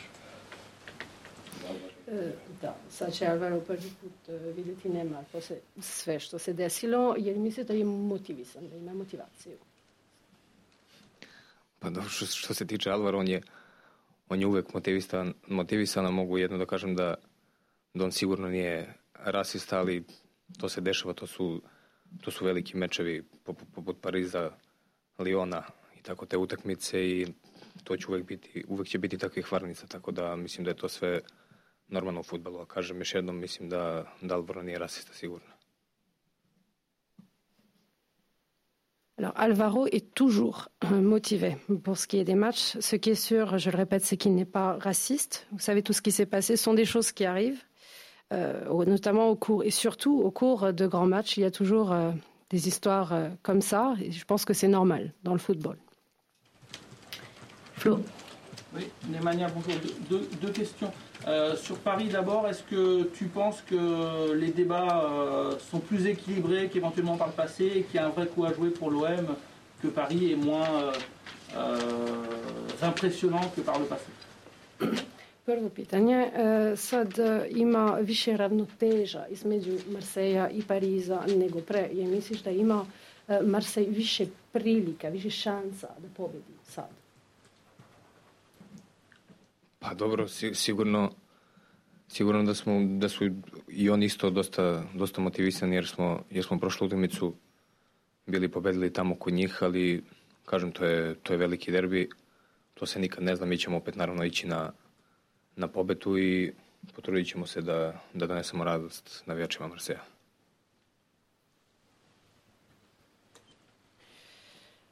Da, 2.62 2.76
sad 2.90 3.14
će 3.14 3.28
Alvaro 3.28 3.60
prvi 3.60 3.92
put 4.02 4.36
vidjeti 4.56 4.90
Neymar 4.90 5.24
posle 5.32 5.58
sve 5.82 6.20
što 6.20 6.40
se 6.40 6.54
desilo, 6.54 7.16
jer 7.18 7.38
misli 7.38 7.64
da 7.64 7.74
je 7.74 7.86
motivisan, 7.86 8.70
da 8.70 8.76
ima 8.76 8.94
motivaciju. 8.94 9.58
Pa 11.80 11.90
dobro, 11.90 12.10
što, 12.10 12.26
što 12.26 12.54
se 12.54 12.68
tiče 12.68 12.90
Alvaro, 12.90 13.20
on 13.20 13.28
je 13.28 13.42
on 14.30 14.40
je 14.40 14.48
uvek 14.48 14.74
motivisan, 14.74 15.34
motivisan 15.48 16.06
a 16.06 16.12
mogu 16.12 16.38
jedno 16.38 16.58
da 16.58 16.66
kažem 16.66 16.96
da, 16.96 17.16
da 17.94 18.04
on 18.06 18.12
sigurno 18.12 18.50
nije 18.50 18.94
rasista, 19.14 19.80
ali 19.80 20.04
to 20.58 20.70
se 20.70 20.82
dešava, 20.82 21.14
to 21.14 21.28
su, 21.28 21.62
to 22.22 22.32
su 22.32 22.46
veliki 22.46 22.78
mečevi 22.78 23.24
poput 23.76 23.98
Pariza, 24.02 24.52
Liona 25.20 25.64
i 26.00 26.02
tako 26.02 26.26
te 26.26 26.38
utakmice 26.38 27.08
i 27.08 27.28
to 27.84 27.98
će 27.98 28.08
uvek 28.08 28.26
biti, 28.26 28.64
uvek 28.68 28.88
će 28.88 28.98
biti 28.98 29.18
takvih 29.18 29.52
varnica, 29.52 29.88
tako 29.88 30.12
da 30.12 30.36
mislim 30.36 30.64
da 30.64 30.72
je 30.72 30.78
to 30.78 30.90
sve 30.90 31.22
normalno 31.88 32.20
u 32.20 32.24
futbolu, 32.24 32.60
a 32.60 32.66
kažem 32.66 32.98
još 32.98 33.16
jednom, 33.16 33.40
mislim 33.40 33.70
da, 33.70 34.14
da 34.22 34.36
Alvaro 34.36 34.64
nije 34.64 34.80
rasista 34.80 35.14
sigurno. 35.14 35.59
Alors 39.20 39.34
Alvaro 39.36 39.86
est 39.88 40.14
toujours 40.14 40.70
euh, 40.86 41.02
motivé 41.02 41.58
pour 41.84 41.98
ce 41.98 42.08
qui 42.08 42.20
est 42.20 42.24
des 42.24 42.36
matchs. 42.36 42.78
Ce 42.80 42.96
qui 42.96 43.10
est 43.10 43.16
sûr, 43.16 43.58
je 43.58 43.70
le 43.70 43.76
répète, 43.76 44.06
c'est 44.06 44.16
qu'il 44.16 44.34
n'est 44.34 44.46
pas 44.46 44.78
raciste. 44.80 45.46
Vous 45.52 45.60
savez, 45.60 45.84
tout 45.84 45.92
ce 45.92 46.02
qui 46.02 46.14
s'est 46.14 46.26
passé 46.26 46.56
sont 46.56 46.74
des 46.74 46.86
choses 46.86 47.12
qui 47.12 47.26
arrivent, 47.26 47.62
euh, 48.32 48.86
notamment 48.86 49.28
au 49.28 49.36
cours 49.36 49.66
et 49.66 49.72
surtout 49.72 50.22
au 50.22 50.32
cours 50.32 50.72
de 50.72 50.88
grands 50.88 51.06
matchs. 51.06 51.36
Il 51.36 51.42
y 51.42 51.46
a 51.46 51.52
toujours 51.52 51.92
euh, 51.92 52.12
des 52.50 52.70
histoires 52.70 53.14
comme 53.42 53.62
ça, 53.62 53.94
et 54.02 54.10
je 54.10 54.24
pense 54.24 54.46
que 54.46 54.54
c'est 54.54 54.70
normal 54.70 55.14
dans 55.24 55.34
le 55.34 55.40
football. 55.40 55.76
Flo. 57.74 58.00
Oui, 58.76 58.84
Nemanja, 59.10 59.48
bonjour. 59.48 59.74
Deux, 60.10 60.30
deux 60.42 60.52
questions. 60.52 60.92
Euh, 61.28 61.56
sur 61.56 61.78
Paris 61.80 62.08
d'abord, 62.08 62.48
est-ce 62.48 62.62
que 62.64 63.04
tu 63.16 63.26
penses 63.26 63.62
que 63.62 64.34
les 64.34 64.52
débats 64.52 65.04
euh, 65.04 65.58
sont 65.58 65.80
plus 65.80 66.06
équilibrés 66.06 66.70
qu'éventuellement 66.70 67.18
par 67.18 67.28
le 67.28 67.34
passé 67.34 67.66
et 67.66 67.84
qu'il 67.84 67.96
y 67.96 67.98
a 68.00 68.06
un 68.06 68.10
vrai 68.10 68.28
coup 68.28 68.46
à 68.46 68.54
jouer 68.54 68.70
pour 68.70 68.92
l'OM, 68.92 69.36
que 69.82 69.88
Paris 69.88 70.32
est 70.34 70.36
moins 70.36 70.70
euh, 70.70 70.92
euh 71.56 72.26
impressionnant 72.82 73.52
que 73.56 73.62
par 73.62 73.78
le 73.80 73.86
passé? 73.86 74.06
Prvo 75.46 75.70
pitanje, 75.70 76.32
e, 76.34 76.76
sad 76.78 77.20
e, 77.20 77.48
ima 77.50 77.98
više 78.02 78.38
ravnoteža 78.38 79.26
između 79.30 79.72
Marseja 79.92 80.50
i 80.50 80.64
Pariza 80.64 81.22
nego 81.38 81.60
pre. 81.62 81.90
Je 81.94 82.08
misliš 82.08 82.42
da 82.42 82.52
ima 82.52 82.86
e, 83.28 83.40
Marsej 83.42 83.86
više 83.86 84.26
prilika, 84.52 85.10
više 85.10 85.30
šansa 85.30 85.88
da 85.88 86.08
pobedi 86.18 86.54
sad? 86.64 86.99
Pa 89.80 89.94
dobro, 89.94 90.28
sigurno, 90.54 91.12
sigurno 92.08 92.44
da, 92.44 92.54
smo, 92.54 92.80
da 92.86 93.10
su 93.10 93.30
i 93.68 93.90
oni 93.90 94.06
isto 94.06 94.30
dosta, 94.30 94.84
dosta 94.94 95.22
motivisani 95.22 95.76
jer 95.76 95.88
smo, 95.88 96.24
jer 96.30 96.44
smo 96.44 96.60
prošlu 96.60 96.88
utakmicu 96.88 97.36
bili 98.26 98.52
pobedili 98.52 98.94
tamo 98.94 99.16
kod 99.16 99.34
njih, 99.34 99.58
ali 99.62 100.04
kažem, 100.46 100.72
to 100.72 100.86
je, 100.86 101.16
to 101.16 101.34
je 101.34 101.38
veliki 101.38 101.72
derbi, 101.72 102.10
to 102.74 102.86
se 102.86 103.00
nikad 103.00 103.24
ne 103.24 103.36
zna, 103.36 103.46
mi 103.46 103.58
ćemo 103.58 103.78
opet 103.78 103.96
naravno 103.96 104.24
ići 104.26 104.48
na, 104.48 104.72
na 105.56 105.68
pobetu 105.68 106.18
i 106.18 106.54
potrudit 106.96 107.28
ćemo 107.28 107.48
se 107.48 107.62
da, 107.62 108.02
da 108.14 108.28
donesemo 108.28 108.64
radost 108.64 109.24
navijačima 109.26 109.68
Marseja. 109.68 110.06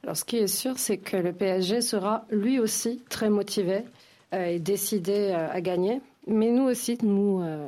Alors, 0.04 0.20
ce 0.20 0.24
qui 0.24 0.38
est 0.38 0.48
sûr, 0.48 0.78
c'est 0.78 0.98
que 0.98 1.18
le 1.18 1.34
PSG 1.34 1.82
sera 1.82 2.26
lui 2.32 2.60
aussi 2.60 3.02
très 3.10 3.30
motivé. 3.30 3.86
Euh, 4.34 4.46
est 4.46 4.60
décidé 4.60 5.32
euh, 5.32 5.50
à 5.50 5.62
gagner. 5.62 6.02
Mais 6.26 6.52
nous 6.52 6.64
aussi, 6.64 6.98
nous, 7.02 7.42
euh, 7.42 7.68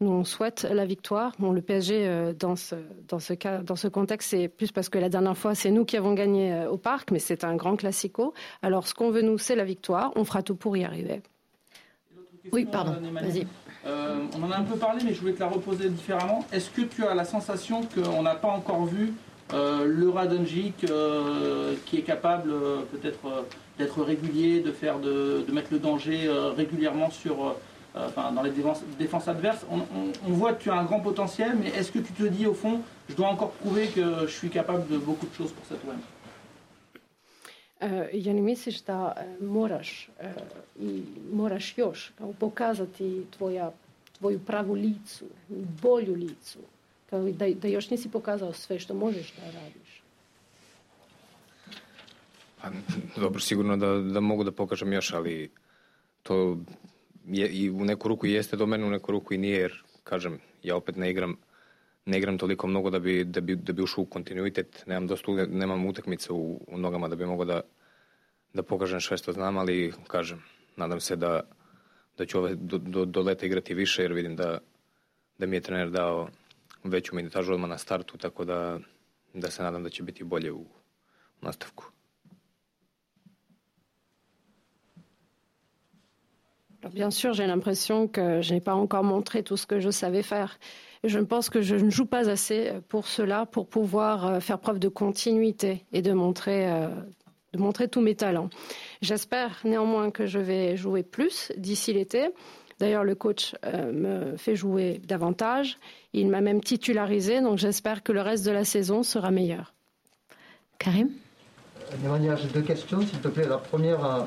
Nous, 0.00 0.10
on 0.10 0.24
souhaite 0.24 0.64
la 0.64 0.84
victoire. 0.84 1.32
Bon, 1.38 1.52
le 1.52 1.62
PSG, 1.62 2.34
dans 2.36 2.56
ce, 2.56 2.74
dans 3.08 3.20
ce 3.20 3.32
cas, 3.32 3.58
dans 3.58 3.76
ce 3.76 3.86
contexte, 3.86 4.30
c'est 4.30 4.48
plus 4.48 4.72
parce 4.72 4.88
que 4.88 4.98
la 4.98 5.08
dernière 5.08 5.38
fois, 5.38 5.54
c'est 5.54 5.70
nous 5.70 5.84
qui 5.84 5.96
avons 5.96 6.14
gagné 6.14 6.66
au 6.66 6.76
parc, 6.76 7.12
mais 7.12 7.20
c'est 7.20 7.44
un 7.44 7.54
grand 7.54 7.76
classico. 7.76 8.34
Alors, 8.60 8.88
ce 8.88 8.94
qu'on 8.94 9.10
veut, 9.10 9.22
nous, 9.22 9.38
c'est 9.38 9.54
la 9.54 9.64
victoire. 9.64 10.12
On 10.16 10.24
fera 10.24 10.42
tout 10.42 10.56
pour 10.56 10.76
y 10.76 10.84
arriver. 10.84 11.22
Oui, 12.52 12.66
pardon, 12.66 12.96
vas-y. 13.12 13.46
Euh, 13.86 14.24
on 14.36 14.42
en 14.42 14.50
a 14.50 14.56
un 14.56 14.62
peu 14.62 14.76
parlé, 14.76 15.02
mais 15.04 15.14
je 15.14 15.20
voulais 15.20 15.32
te 15.32 15.40
la 15.40 15.48
reposer 15.48 15.88
différemment. 15.88 16.44
Est-ce 16.52 16.70
que 16.70 16.82
tu 16.82 17.04
as 17.04 17.14
la 17.14 17.24
sensation 17.24 17.82
qu'on 17.82 18.22
n'a 18.22 18.34
pas 18.34 18.48
encore 18.48 18.86
vu 18.86 19.12
euh, 19.54 19.84
le 19.84 20.08
Radonjic 20.08 20.84
euh, 20.84 21.74
qui 21.86 21.98
est 21.98 22.02
capable 22.02 22.50
euh, 22.50 22.82
peut-être 22.90 23.24
euh, 23.26 23.42
d'être 23.78 24.02
régulier, 24.02 24.60
de 24.60 24.72
faire 24.72 24.98
de, 24.98 25.44
mettre 25.52 25.68
le 25.72 25.78
danger 25.78 26.28
régulièrement 26.56 27.10
sur, 27.10 27.56
enfin, 27.96 28.30
dans 28.30 28.42
les 28.42 28.52
défenses, 28.98 29.28
adverses. 29.28 29.66
On, 29.68 30.32
voit 30.32 30.52
que 30.52 30.62
tu 30.62 30.70
as 30.70 30.74
un 30.74 30.84
grand 30.84 31.00
potentiel, 31.00 31.56
mais 31.60 31.70
est-ce 31.70 31.90
que 31.90 31.98
tu 31.98 32.12
te 32.12 32.22
dis 32.22 32.46
au 32.46 32.54
fond, 32.54 32.82
je 33.08 33.16
dois 33.16 33.26
encore 33.26 33.50
prouver 33.50 33.88
que 33.88 34.26
je 34.28 34.32
suis 34.32 34.48
capable 34.48 34.86
de 34.86 34.96
beaucoup 34.96 35.26
de 35.26 35.34
choses 35.34 35.50
pour 35.50 35.64
cette 35.66 35.80
OM 35.88 35.96
E, 37.82 37.86
e, 37.86 38.30
e, 46.00 46.14
licu, 46.14 46.58
kao 47.10 47.22
da, 47.22 47.48
da 47.48 47.68
još 47.68 47.90
nisi 47.90 48.10
pokazao 48.10 48.52
sve 48.52 48.78
što 48.78 48.94
možeš 48.94 49.32
da 49.32 49.60
radiš. 49.60 50.02
Pa, 52.60 52.68
dobro, 53.20 53.40
sigurno 53.40 53.76
da, 53.76 53.86
da 53.86 54.20
mogu 54.20 54.44
da 54.44 54.52
pokažem 54.52 54.92
još, 54.92 55.12
ali 55.12 55.50
to 56.22 56.58
je, 57.26 57.48
i 57.48 57.70
u 57.70 57.84
neku 57.84 58.08
ruku 58.08 58.26
jeste 58.26 58.56
do 58.56 58.66
mene, 58.66 58.84
u 58.84 58.90
neku 58.90 59.12
ruku 59.12 59.34
i 59.34 59.38
nije, 59.38 59.58
jer, 59.60 59.82
kažem, 60.04 60.38
ja 60.62 60.76
opet 60.76 60.96
ne 60.96 61.10
igram 61.10 61.36
ne 62.06 62.18
igram 62.18 62.38
toliko 62.38 62.66
mnogo 62.66 62.90
da 62.90 62.98
bi, 62.98 63.24
da 63.24 63.40
bi, 63.40 63.56
da 63.56 63.72
bi 63.72 63.82
ušao 63.82 64.02
u 64.02 64.06
kontinuitet, 64.06 64.84
nemam, 64.86 65.06
dosta, 65.06 65.32
nemam 65.48 65.86
utakmice 65.86 66.32
u, 66.32 66.60
u 66.66 66.78
nogama 66.78 67.08
da 67.08 67.16
bi 67.16 67.26
mogao 67.26 67.44
da, 67.44 67.60
da 68.52 68.62
pokažem 68.62 69.00
sve 69.00 69.16
što 69.16 69.32
znam, 69.32 69.58
ali 69.58 69.92
kažem, 70.06 70.42
nadam 70.76 71.00
se 71.00 71.16
da, 71.16 71.40
da 72.18 72.26
ću 72.26 72.38
ove 72.38 72.54
do, 72.54 72.78
do, 72.78 73.04
do 73.04 73.22
leta 73.22 73.46
igrati 73.46 73.74
više, 73.74 74.02
jer 74.02 74.12
vidim 74.12 74.36
da, 74.36 74.58
da 75.38 75.46
mi 75.46 75.56
je 75.56 75.60
trener 75.60 75.90
dao 75.90 76.28
bien 86.90 87.10
sûr, 87.10 87.32
j'ai 87.32 87.46
l'impression 87.46 88.08
que 88.08 88.42
je 88.42 88.54
n'ai 88.54 88.60
pas 88.60 88.74
encore 88.74 89.04
montré 89.04 89.42
tout 89.42 89.56
ce 89.56 89.66
que 89.66 89.80
je 89.80 89.90
savais 89.90 90.22
faire. 90.22 90.58
Je 91.02 91.18
pense 91.18 91.50
que 91.50 91.60
je 91.60 91.76
ne 91.76 91.90
joue 91.90 92.06
pas 92.06 92.28
assez 92.30 92.72
pour 92.88 93.06
cela, 93.06 93.46
pour 93.46 93.68
pouvoir 93.68 94.26
euh, 94.26 94.40
faire 94.40 94.58
preuve 94.58 94.78
de 94.78 94.88
continuité 94.88 95.84
et 95.92 96.00
de 96.00 96.12
montrer, 96.12 96.70
euh, 96.70 96.88
de 97.52 97.58
montrer 97.58 97.88
tous 97.88 98.00
mes 98.00 98.14
talents. 98.14 98.48
J'espère 99.02 99.60
néanmoins 99.64 100.10
que 100.10 100.26
je 100.26 100.38
vais 100.38 100.76
jouer 100.76 101.02
plus 101.02 101.52
d'ici 101.56 101.92
l'été. 101.92 102.30
D'ailleurs, 102.84 103.04
le 103.04 103.14
coach 103.14 103.54
euh, 103.64 103.92
me 103.92 104.36
fait 104.36 104.56
jouer 104.56 105.00
davantage. 105.08 105.78
Il 106.12 106.28
m'a 106.28 106.42
même 106.42 106.60
titularisé, 106.60 107.40
donc 107.40 107.56
j'espère 107.56 108.02
que 108.02 108.12
le 108.12 108.20
reste 108.20 108.44
de 108.44 108.50
la 108.50 108.64
saison 108.64 109.02
sera 109.02 109.30
meilleur. 109.30 109.72
Karim? 110.78 111.08
Nemanja, 112.02 112.36
j'ai 112.36 112.48
deux 112.48 112.60
questions, 112.60 113.00
s'il 113.00 113.20
te 113.20 113.28
plaît. 113.28 113.48
La 113.48 113.56
première, 113.56 114.04
euh, 114.04 114.20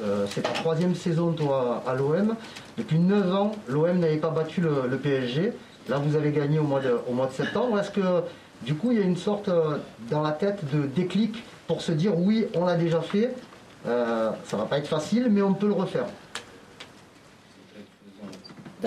euh, 0.00 0.26
c'est 0.30 0.40
ta 0.40 0.52
troisième 0.52 0.94
saison, 0.94 1.32
toi, 1.34 1.82
à 1.86 1.94
l'OM. 1.94 2.34
Depuis 2.78 2.98
9 2.98 3.34
ans, 3.34 3.52
l'OM 3.68 3.98
n'avait 3.98 4.16
pas 4.16 4.30
battu 4.30 4.62
le, 4.62 4.86
le 4.88 4.96
PSG. 4.96 5.52
Là, 5.90 5.98
vous 5.98 6.16
avez 6.16 6.32
gagné 6.32 6.58
au 6.58 6.64
mois 6.64 6.80
de, 6.80 6.98
au 7.06 7.12
mois 7.12 7.26
de 7.26 7.32
septembre. 7.32 7.78
Est-ce 7.78 7.90
que, 7.90 8.22
du 8.62 8.74
coup, 8.74 8.92
il 8.92 8.98
y 9.00 9.02
a 9.02 9.04
une 9.04 9.18
sorte 9.18 9.50
euh, 9.50 9.76
dans 10.10 10.22
la 10.22 10.32
tête 10.32 10.60
de 10.72 10.86
déclic 10.86 11.44
pour 11.66 11.82
se 11.82 11.92
dire 11.92 12.18
oui, 12.18 12.46
on 12.54 12.64
l'a 12.64 12.76
déjà 12.76 13.02
fait, 13.02 13.34
euh, 13.86 14.30
ça 14.44 14.56
va 14.56 14.64
pas 14.64 14.78
être 14.78 14.88
facile, 14.88 15.28
mais 15.30 15.42
on 15.42 15.52
peut 15.52 15.66
le 15.66 15.74
refaire? 15.74 16.06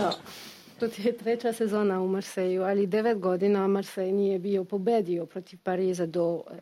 Da, 0.01 0.13
to 0.79 0.87
ti 0.87 1.07
je 1.07 1.17
treća 1.17 1.53
sezona 1.53 2.01
u 2.01 2.07
Marseju, 2.07 2.63
ali 2.63 2.87
devet 2.87 3.19
godina 3.19 3.67
Marsej 3.67 4.11
nije 4.11 4.39
bio 4.39 4.63
pobedio 4.63 5.25
protiv 5.25 5.59
Pariza 5.63 6.05
do 6.05 6.43
e, 6.51 6.59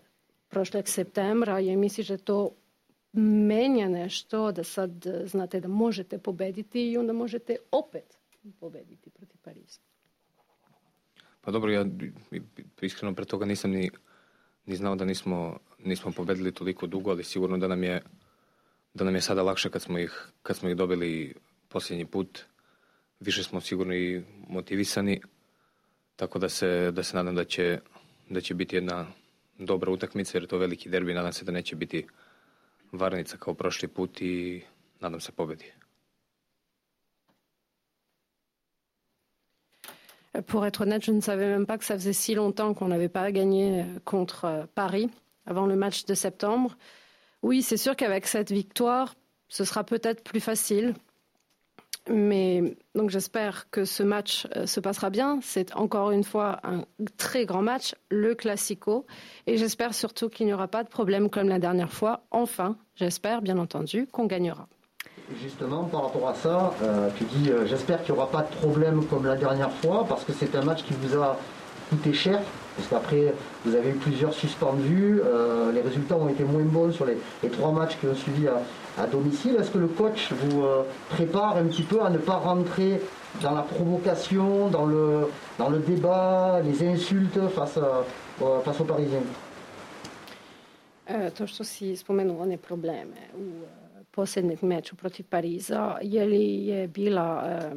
prošlog 0.50 0.88
septembra 0.88 1.60
i 1.60 1.76
misliš 1.76 2.08
da 2.08 2.18
to 2.18 2.50
menja 3.14 3.88
nešto, 3.88 4.52
da 4.52 4.64
sad 4.64 5.06
e, 5.06 5.28
znate 5.28 5.60
da 5.60 5.68
možete 5.68 6.18
pobediti 6.18 6.92
i 6.92 6.98
onda 6.98 7.14
možete 7.14 7.56
opet 7.72 8.18
pobediti 8.60 9.10
protiv 9.10 9.38
Pariza. 9.42 9.80
Pa 11.42 11.52
dobro, 11.52 11.72
ja 11.72 11.86
iskreno 12.82 13.16
pre 13.16 13.26
toga 13.26 13.46
nisam 13.46 13.72
ni, 13.72 13.90
ni 14.66 14.76
znao 14.76 14.96
da 14.96 15.06
nismo, 15.06 15.60
nismo 15.80 16.12
pobedili 16.12 16.52
toliko 16.52 16.88
dugo, 16.88 17.12
ali 17.12 17.24
sigurno 17.24 17.58
da 17.58 17.68
nam 17.68 17.84
je 17.84 18.02
da 18.98 19.04
nam 19.04 19.16
je 19.16 19.22
sada 19.22 19.44
lakše 19.44 19.70
kad 19.70 19.82
smo 19.82 20.00
ih, 20.00 20.28
kad 20.42 20.58
smo 20.58 20.70
ih 20.70 20.76
dobili 20.76 21.34
posljednji 21.70 22.06
put. 22.06 22.44
Više 23.20 23.44
smo 23.44 23.62
sigurno 23.62 23.96
i 23.96 24.24
motivisani, 24.48 25.22
tako 26.16 26.40
da 26.40 26.50
se, 26.50 26.92
da 26.92 27.04
se 27.04 27.18
nadam 27.18 27.36
da 27.36 27.44
će, 27.44 27.80
da 28.30 28.42
će 28.42 28.54
biti 28.54 28.76
jedna 28.76 29.08
dobra 29.60 29.92
utakmica, 29.92 30.38
jer 30.38 30.44
je 30.44 30.48
to 30.48 30.58
veliki 30.58 30.90
derbi, 30.90 31.14
nadam 31.14 31.34
se 31.34 31.46
da 31.46 31.52
neće 31.52 31.76
biti 31.76 32.08
varnica 32.92 33.38
kao 33.38 33.54
prošli 33.54 33.88
put 33.88 34.22
i 34.22 34.62
nadam 35.00 35.20
se 35.20 35.32
pobedi. 35.32 35.66
Pour 40.46 40.66
être 40.66 40.82
honnête, 40.84 41.04
je 41.04 41.12
ne 41.12 41.22
savais 41.22 41.48
même 41.48 41.66
pas 41.66 41.80
que 41.80 41.86
ça 41.86 41.96
faisait 41.96 42.14
si 42.14 42.36
longtemps 42.36 42.76
qu'on 42.76 42.90
n'avait 42.90 43.10
pas 43.10 43.32
gagné 43.32 43.82
euh, 43.82 44.00
contre 44.04 44.46
euh, 44.46 44.66
Paris 44.76 45.10
avant 45.48 45.66
le 45.66 45.76
match 45.76 46.06
de 46.06 46.14
septembre. 46.14 46.78
Oui, 47.42 47.64
c'est 47.64 47.78
sûr 47.78 47.96
qu'avec 47.96 48.28
cette 48.28 48.52
victoire, 48.52 49.16
ce 49.48 49.64
sera 49.66 49.84
peut-être 49.84 50.24
plus 50.24 50.40
facile. 50.40 50.94
Mais 52.10 52.78
donc 52.96 53.10
j'espère 53.10 53.70
que 53.70 53.86
ce 53.86 54.04
match 54.04 54.48
euh, 54.56 54.66
se 54.66 54.80
passera 54.80 55.10
bien. 55.10 55.40
C'est 55.42 55.76
encore 55.76 56.12
une 56.12 56.24
fois 56.24 56.60
un 56.64 56.84
très 57.18 57.46
grand 57.46 57.62
match, 57.62 57.96
le 58.10 58.36
Classico. 58.36 59.06
Et 59.46 59.58
j'espère 59.58 59.94
surtout 59.94 60.30
qu'il 60.30 60.46
n'y 60.46 60.54
aura 60.54 60.68
pas 60.68 60.84
de 60.84 60.90
problème 60.90 61.30
comme 61.30 61.50
la 61.50 61.60
dernière 61.60 61.92
fois. 61.92 62.22
Enfin, 62.32 62.78
j'espère 62.96 63.42
bien 63.42 63.58
entendu 63.58 64.08
qu'on 64.12 64.26
gagnera. 64.26 64.68
Justement, 65.42 65.84
par 65.84 66.04
rapport 66.04 66.30
à 66.30 66.34
ça, 66.34 66.74
euh, 66.82 67.10
tu 67.18 67.26
dis 67.26 67.50
euh, 67.50 67.66
j'espère 67.66 68.02
qu'il 68.04 68.14
n'y 68.14 68.20
aura 68.20 68.32
pas 68.32 68.44
de 68.44 68.56
problème 68.56 69.06
comme 69.06 69.26
la 69.26 69.36
dernière 69.36 69.72
fois, 69.72 70.06
parce 70.08 70.24
que 70.24 70.32
c'est 70.32 70.56
un 70.56 70.64
match 70.64 70.84
qui 70.84 70.94
vous 70.94 71.18
a 71.22 71.38
coûté 71.90 72.14
cher, 72.14 72.42
parce 72.78 72.88
qu'après 72.90 73.34
vous 73.66 73.76
avez 73.76 73.90
eu 73.90 73.94
plusieurs 73.96 74.34
suspendus, 74.34 75.20
euh, 75.26 75.72
les 75.72 75.82
résultats 75.82 76.16
ont 76.16 76.30
été 76.30 76.44
moins 76.44 76.62
bons 76.64 76.92
sur 76.92 77.06
les, 77.06 77.18
trois 77.50 77.72
matchs 77.72 77.98
qui 78.00 78.06
ont 78.08 78.16
suivi 78.16 78.48
à, 78.48 79.08
domicile. 79.08 79.58
Est-ce 79.60 79.72
que 79.72 79.80
le 79.80 79.88
coach 79.88 80.32
vous 80.32 80.64
euh, 80.64 80.84
prépare 81.10 81.58
un 81.58 81.64
petit 81.66 81.84
peu 81.84 82.02
à 82.02 82.10
ne 82.10 82.18
pas 82.20 82.38
rentrer 82.38 83.02
dans 83.42 83.52
la 83.54 83.62
provocation, 83.64 84.70
dans 84.70 84.86
le, 84.86 85.80
débat, 85.86 86.62
les 86.64 86.88
insultes 86.88 87.40
face, 87.56 87.78
à- 87.78 88.04
euh, 88.44 88.60
face 88.64 88.80
aux 88.80 88.86
Parisiens? 88.86 89.24
E, 91.10 91.30
to 91.32 91.48
što 91.48 91.64
si 91.64 91.96
spomenuo 91.96 92.42
one 92.42 92.58
probleme 92.58 93.16
u 93.38 93.64
posljednjem 94.18 94.58
meču 94.62 94.96
protiv 94.96 95.26
Pariza, 95.30 95.98
je 96.02 96.26
li 96.26 96.46
je 96.68 96.88
bila, 96.88 97.44
e, 97.46 97.76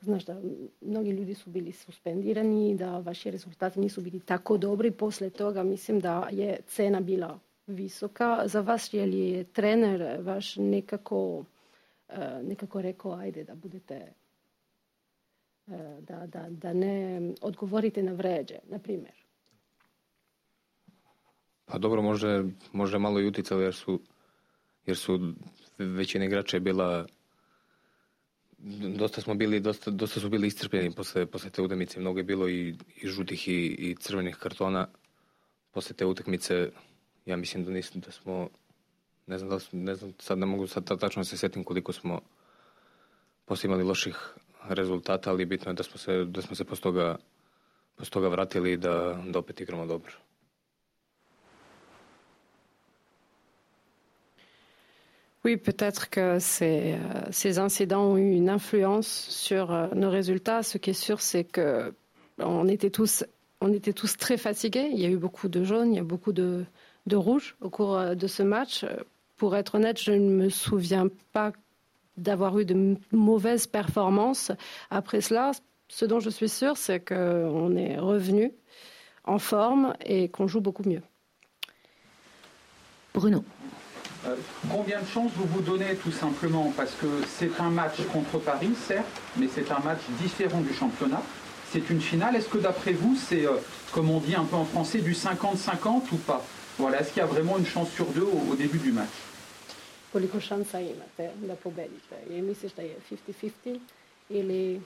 znaš 0.00 0.24
da 0.24 0.40
mnogi 0.80 1.10
ljudi 1.10 1.34
su 1.34 1.50
bili 1.50 1.72
suspendirani, 1.72 2.76
da 2.76 2.98
vaši 2.98 3.30
rezultati 3.30 3.80
nisu 3.80 4.00
bili 4.00 4.20
tako 4.20 4.56
dobri, 4.56 4.90
poslije 4.90 5.30
toga 5.30 5.62
mislim 5.62 6.00
da 6.00 6.28
je 6.32 6.60
cena 6.66 7.00
bila 7.00 7.38
visoka. 7.66 8.42
Za 8.46 8.60
vas 8.60 8.94
je 8.94 9.06
li 9.06 9.44
trener 9.52 10.22
vaš 10.22 10.56
nekako, 10.56 11.44
e, 12.08 12.42
nekako 12.42 12.82
rekao 12.82 13.12
ajde 13.12 13.44
da 13.44 13.54
budete 13.54 13.94
e, 13.94 14.12
da, 16.00 16.26
da, 16.26 16.46
da 16.48 16.72
ne 16.72 17.20
odgovorite 17.40 18.02
na 18.02 18.12
vređe, 18.12 18.58
na 18.70 18.78
primjer. 18.78 19.14
Pa 21.64 21.78
dobro, 21.78 22.02
može, 22.02 22.44
može 22.72 22.98
malo 22.98 23.20
i 23.20 23.26
uticalo 23.26 23.60
jer 23.60 23.74
su, 23.74 24.00
jer 24.88 24.96
su 24.96 25.34
većina 25.78 26.24
igrača 26.24 26.56
je 26.56 26.60
bila 26.60 27.06
dosta 28.98 29.20
smo 29.20 29.34
bili, 29.34 29.60
dosta, 29.60 29.90
dosta 29.90 30.20
su 30.20 30.28
bili 30.28 30.46
iscrpljeni 30.46 30.94
posle, 30.94 31.26
posle 31.26 31.50
te 31.50 31.62
utakmice. 31.62 32.00
Mnogo 32.00 32.18
je 32.18 32.24
bilo 32.24 32.48
i, 32.48 32.74
i 33.02 33.08
žutih 33.08 33.48
i, 33.48 33.66
i 33.66 33.96
crvenih 34.00 34.36
kartona. 34.36 34.88
Posle 35.70 35.96
te 35.96 36.06
utakmice 36.06 36.70
ja 37.26 37.36
mislim 37.36 37.64
da, 37.64 37.70
nis, 37.70 37.92
da 37.94 38.10
smo 38.10 38.48
ne 39.26 39.38
znam, 39.38 39.50
da, 39.50 39.58
ne 39.72 39.94
znam, 39.94 40.12
sad 40.18 40.38
ne 40.38 40.46
mogu 40.46 40.66
sad 40.66 40.84
ta- 40.84 40.96
tačno 40.96 41.24
se 41.24 41.36
setim 41.36 41.64
koliko 41.64 41.92
smo 41.92 42.20
posle 43.44 43.68
imali 43.68 43.84
loših 43.84 44.34
rezultata, 44.68 45.30
ali 45.30 45.44
bitno 45.44 45.70
je 45.70 45.74
da 45.74 45.82
smo 45.82 45.98
se, 45.98 46.24
da 46.24 46.42
smo 46.42 46.56
se 46.56 46.64
posle 46.64 46.82
toga, 46.82 47.16
posle 47.96 48.10
toga 48.10 48.28
vratili 48.28 48.76
da, 48.76 49.22
da 49.26 49.38
opet 49.38 49.60
igramo 49.60 49.86
dobro. 49.86 50.12
Oui, 55.48 55.56
peut-être 55.56 56.10
que 56.10 56.38
ces, 56.40 56.92
euh, 56.92 57.22
ces, 57.30 57.58
incidents 57.58 58.02
ont 58.02 58.18
eu 58.18 58.32
une 58.32 58.50
influence 58.50 59.08
sur 59.30 59.72
euh, 59.72 59.86
nos 59.94 60.10
résultats. 60.10 60.62
Ce 60.62 60.76
qui 60.76 60.90
est 60.90 60.92
sûr, 60.92 61.22
c'est 61.22 61.44
que 61.44 61.94
on 62.38 62.68
était 62.68 62.90
tous, 62.90 63.24
très 64.18 64.36
fatigués. 64.36 64.90
Il 64.92 65.00
y 65.00 65.06
a 65.06 65.08
eu 65.08 65.16
beaucoup 65.16 65.48
de 65.48 65.64
jaunes, 65.64 65.94
il 65.94 65.96
y 65.96 66.00
a 66.00 66.04
beaucoup 66.04 66.34
de, 66.34 66.66
de 67.06 67.16
rouge 67.16 67.56
au 67.62 67.70
cours 67.70 67.96
euh, 67.96 68.14
de 68.14 68.26
ce 68.26 68.42
match. 68.42 68.84
Pour 69.38 69.56
être 69.56 69.76
honnête, 69.76 69.98
je 69.98 70.12
ne 70.12 70.28
me 70.28 70.50
souviens 70.50 71.08
pas 71.32 71.52
d'avoir 72.18 72.58
eu 72.58 72.66
de 72.66 72.98
mauvaises 73.10 73.66
performances. 73.66 74.52
Après 74.90 75.22
cela, 75.22 75.52
ce 75.88 76.04
dont 76.04 76.20
je 76.20 76.28
suis 76.28 76.50
sûre, 76.50 76.76
c'est 76.76 77.00
qu'on 77.00 77.74
est 77.74 77.98
revenu 77.98 78.52
en 79.24 79.38
forme 79.38 79.94
et 80.04 80.28
qu'on 80.28 80.46
joue 80.46 80.60
beaucoup 80.60 80.86
mieux. 80.86 81.02
Bruno. 83.14 83.42
Euh, 84.26 84.34
combien 84.70 85.00
de 85.00 85.06
chances 85.06 85.30
vous 85.36 85.46
vous 85.46 85.60
donnez 85.60 85.94
tout 85.96 86.10
simplement 86.10 86.72
Parce 86.76 86.92
que 86.94 87.06
c'est 87.28 87.60
un 87.60 87.70
match 87.70 88.00
contre 88.12 88.38
Paris, 88.38 88.74
certes, 88.86 89.06
mais 89.36 89.48
c'est 89.52 89.70
un 89.70 89.78
match 89.78 90.00
différent 90.20 90.60
du 90.60 90.74
championnat. 90.74 91.22
C'est 91.70 91.88
une 91.90 92.00
finale. 92.00 92.34
Est-ce 92.36 92.48
que 92.48 92.58
d'après 92.58 92.92
vous, 92.92 93.14
c'est, 93.16 93.46
euh, 93.46 93.56
comme 93.92 94.10
on 94.10 94.18
dit 94.20 94.34
un 94.34 94.44
peu 94.44 94.56
en 94.56 94.64
français, 94.64 95.00
du 95.00 95.12
50-50 95.14 96.02
ou 96.12 96.16
pas? 96.16 96.44
Voilà, 96.78 97.00
est-ce 97.00 97.10
qu'il 97.12 97.18
y 97.18 97.22
a 97.22 97.26
vraiment 97.26 97.58
une 97.58 97.66
chance 97.66 97.90
sur 97.90 98.06
deux 98.06 98.22
au, 98.22 98.52
au 98.52 98.54
début 98.56 98.78
du 98.78 98.92
match? 98.92 99.08
Koliko 100.12 100.40
šansa 100.40 100.80
imate 100.80 101.30
da 101.46 101.54
pobedite? 101.56 102.16
Je 102.30 102.40
misliš 102.42 102.72
da 102.72 102.82
je 102.82 102.96
50-50 103.10 103.78
ili... 104.30 104.80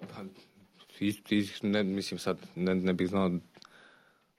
Pa, 0.00 0.22
ne, 1.62 1.82
mislim 1.82 2.18
sad, 2.18 2.38
ne, 2.56 2.74
ne 2.74 2.92
bih 2.92 3.08
znao 3.08 3.30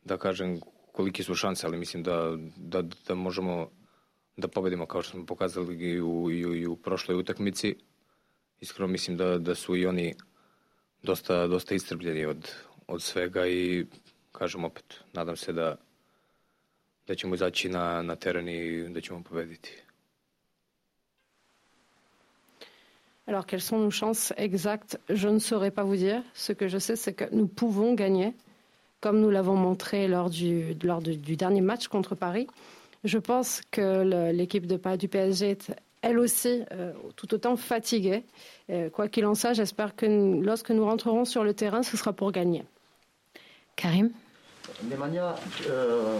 da 0.05 0.17
kažem 0.17 0.59
kolike 0.91 1.23
su 1.23 1.35
šanse, 1.35 1.67
ali 1.67 1.77
mislim 1.77 2.03
da, 2.03 2.37
da, 2.57 2.81
da 3.07 3.15
možemo 3.15 3.69
da 4.37 4.47
pobedimo 4.47 4.85
kao 4.85 5.01
što 5.01 5.11
smo 5.11 5.25
pokazali 5.25 5.75
i 5.75 6.01
u, 6.01 6.31
i 6.31 6.45
u, 6.45 6.55
i 6.55 6.67
u 6.67 6.75
prošloj 6.75 7.17
utakmici. 7.17 7.75
Iskreno 8.59 8.87
mislim 8.87 9.17
da, 9.17 9.37
da 9.37 9.55
su 9.55 9.75
i 9.75 9.85
oni 9.85 10.15
dosta, 11.03 11.47
dosta 11.47 11.75
istrpljeni 11.75 12.25
od, 12.25 12.51
od 12.87 13.01
svega 13.01 13.47
i 13.47 13.85
kažem 14.31 14.65
opet, 14.65 14.99
nadam 15.13 15.35
se 15.35 15.53
da, 15.53 15.75
da 17.07 17.15
ćemo 17.15 17.35
izaći 17.35 17.69
na, 17.69 18.01
na 18.01 18.15
teren 18.15 18.49
i 18.49 18.89
da 18.89 19.01
ćemo 19.01 19.23
pobediti. 19.23 19.83
Alors, 23.29 23.45
quelles 23.45 23.63
sont 23.63 23.83
nos 23.83 23.91
chances 23.91 24.33
exactes 24.37 24.97
Je 25.07 25.29
ne 25.29 25.39
saurais 25.39 25.69
pas 25.69 25.83
vous 25.83 25.97
dire. 25.97 26.23
Ce 26.33 26.51
que 26.53 26.67
je 26.67 26.79
sais, 26.79 26.95
c'est 26.95 27.13
que 27.13 27.29
nous 27.31 27.47
pouvons 27.47 27.93
gagner, 27.93 28.33
comme 29.01 29.19
nous 29.19 29.29
l'avons 29.29 29.55
montré 29.55 30.07
lors, 30.07 30.29
du, 30.29 30.75
lors 30.83 31.01
du, 31.01 31.15
du, 31.15 31.35
dernier 31.35 31.61
match 31.61 31.87
contre 31.87 32.15
Paris. 32.15 32.47
Je 33.03 33.17
pense 33.17 33.61
que 33.71 34.31
l'équipe 34.31 34.67
du 34.67 35.07
PSG 35.07 35.51
est 35.51 35.71
elle 36.01 36.19
aussi 36.19 36.63
euh, 36.71 36.93
tout 37.15 37.33
autant 37.33 37.57
fatiguée. 37.57 38.23
Euh, 38.69 38.89
quoi 38.89 39.09
qu'il 39.09 39.25
en 39.25 39.35
soit, 39.35 39.53
j'espère 39.53 39.95
que 39.95 40.05
nous, 40.05 40.41
lorsque 40.41 40.71
nous 40.71 40.85
rentrerons 40.85 41.25
sur 41.25 41.43
le 41.43 41.53
terrain, 41.53 41.83
ce 41.83 41.97
sera 41.97 42.13
pour 42.13 42.31
gagner. 42.31 42.63
Karim? 43.75 44.11
Nemanja, 44.89 45.35
euh, 45.69 46.19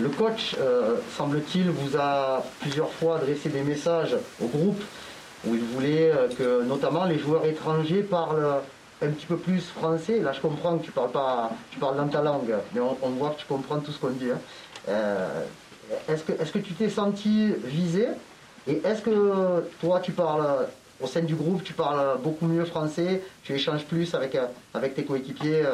le 0.00 0.08
coach, 0.08 0.54
euh, 0.58 0.96
semble-t-il, 1.16 1.70
vous 1.70 1.96
a 1.96 2.44
plusieurs 2.60 2.90
fois 2.92 3.16
adressé 3.16 3.48
des 3.48 3.62
messages 3.62 4.16
au 4.40 4.46
groupe 4.46 4.82
où 5.46 5.54
il 5.54 5.60
voulait 5.60 6.10
euh, 6.10 6.28
que 6.28 6.62
notamment 6.64 7.04
les 7.04 7.18
joueurs 7.18 7.44
étrangers 7.44 8.02
parlent 8.02 8.60
un 9.02 9.08
petit 9.08 9.26
peu 9.26 9.36
plus 9.36 9.60
français. 9.60 10.20
Là, 10.20 10.32
je 10.32 10.40
comprends 10.40 10.78
que 10.78 10.84
tu 10.84 10.90
parles 10.90 11.10
pas, 11.10 11.50
tu 11.70 11.78
parles 11.78 11.96
dans 11.96 12.08
ta 12.08 12.22
langue, 12.22 12.54
mais 12.74 12.80
on, 12.80 13.10
voit 13.10 13.30
que 13.30 13.40
tu 13.40 13.46
comprends 13.46 13.78
tout 13.78 13.92
ce 13.92 13.98
qu'on 13.98 14.10
dit. 14.10 14.30
Hein. 14.30 14.38
Euh, 14.88 15.44
est-ce 16.08 16.24
que, 16.24 16.32
est-ce 16.32 16.52
que 16.52 16.58
tu 16.58 16.74
t'es 16.74 16.88
senti 16.88 17.52
visé? 17.64 18.08
Et 18.66 18.82
est-ce 18.84 19.02
que 19.02 19.64
toi, 19.80 20.00
tu 20.00 20.12
parles 20.12 20.66
au 21.00 21.06
sein 21.06 21.22
du 21.22 21.34
groupe, 21.34 21.62
tu 21.62 21.72
parles 21.72 22.18
beaucoup 22.22 22.46
mieux 22.46 22.64
français, 22.64 23.22
tu 23.44 23.52
échanges 23.52 23.84
plus 23.84 24.14
avec, 24.14 24.36
avec 24.74 24.94
tes 24.94 25.04
coéquipiers 25.04 25.64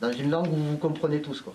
dans 0.00 0.12
une 0.12 0.30
langue 0.30 0.50
où 0.52 0.56
vous 0.56 0.76
comprenez 0.78 1.20
tous 1.20 1.40
quoi? 1.40 1.54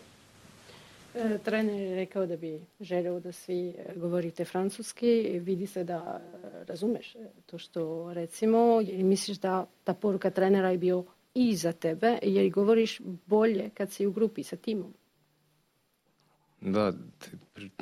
Trener 1.44 1.82
je 1.82 1.96
rekao 1.96 2.26
da 2.26 2.38
bi 2.38 2.62
želeo 2.80 3.20
da 3.20 3.32
svi 3.32 3.74
govorite 3.96 4.46
francuski. 4.46 5.40
Vidi 5.40 5.68
se 5.68 5.84
da 5.84 6.22
razumeš 6.68 7.16
to 7.46 7.58
što 7.58 8.14
recimo, 8.14 8.82
jer 8.82 9.04
misliš 9.04 9.38
da 9.38 9.66
ta 9.84 9.94
poruka 9.94 10.30
trenera 10.30 10.70
je 10.72 10.78
bio 10.78 11.06
i 11.34 11.56
za 11.56 11.72
tebe, 11.72 12.20
jer 12.22 12.50
govoriš 12.50 13.02
bolje 13.26 13.70
kad 13.74 13.92
si 13.92 14.06
u 14.06 14.12
grupi 14.12 14.44
sa 14.44 14.56
timom. 14.56 14.94
Da, 16.62 16.94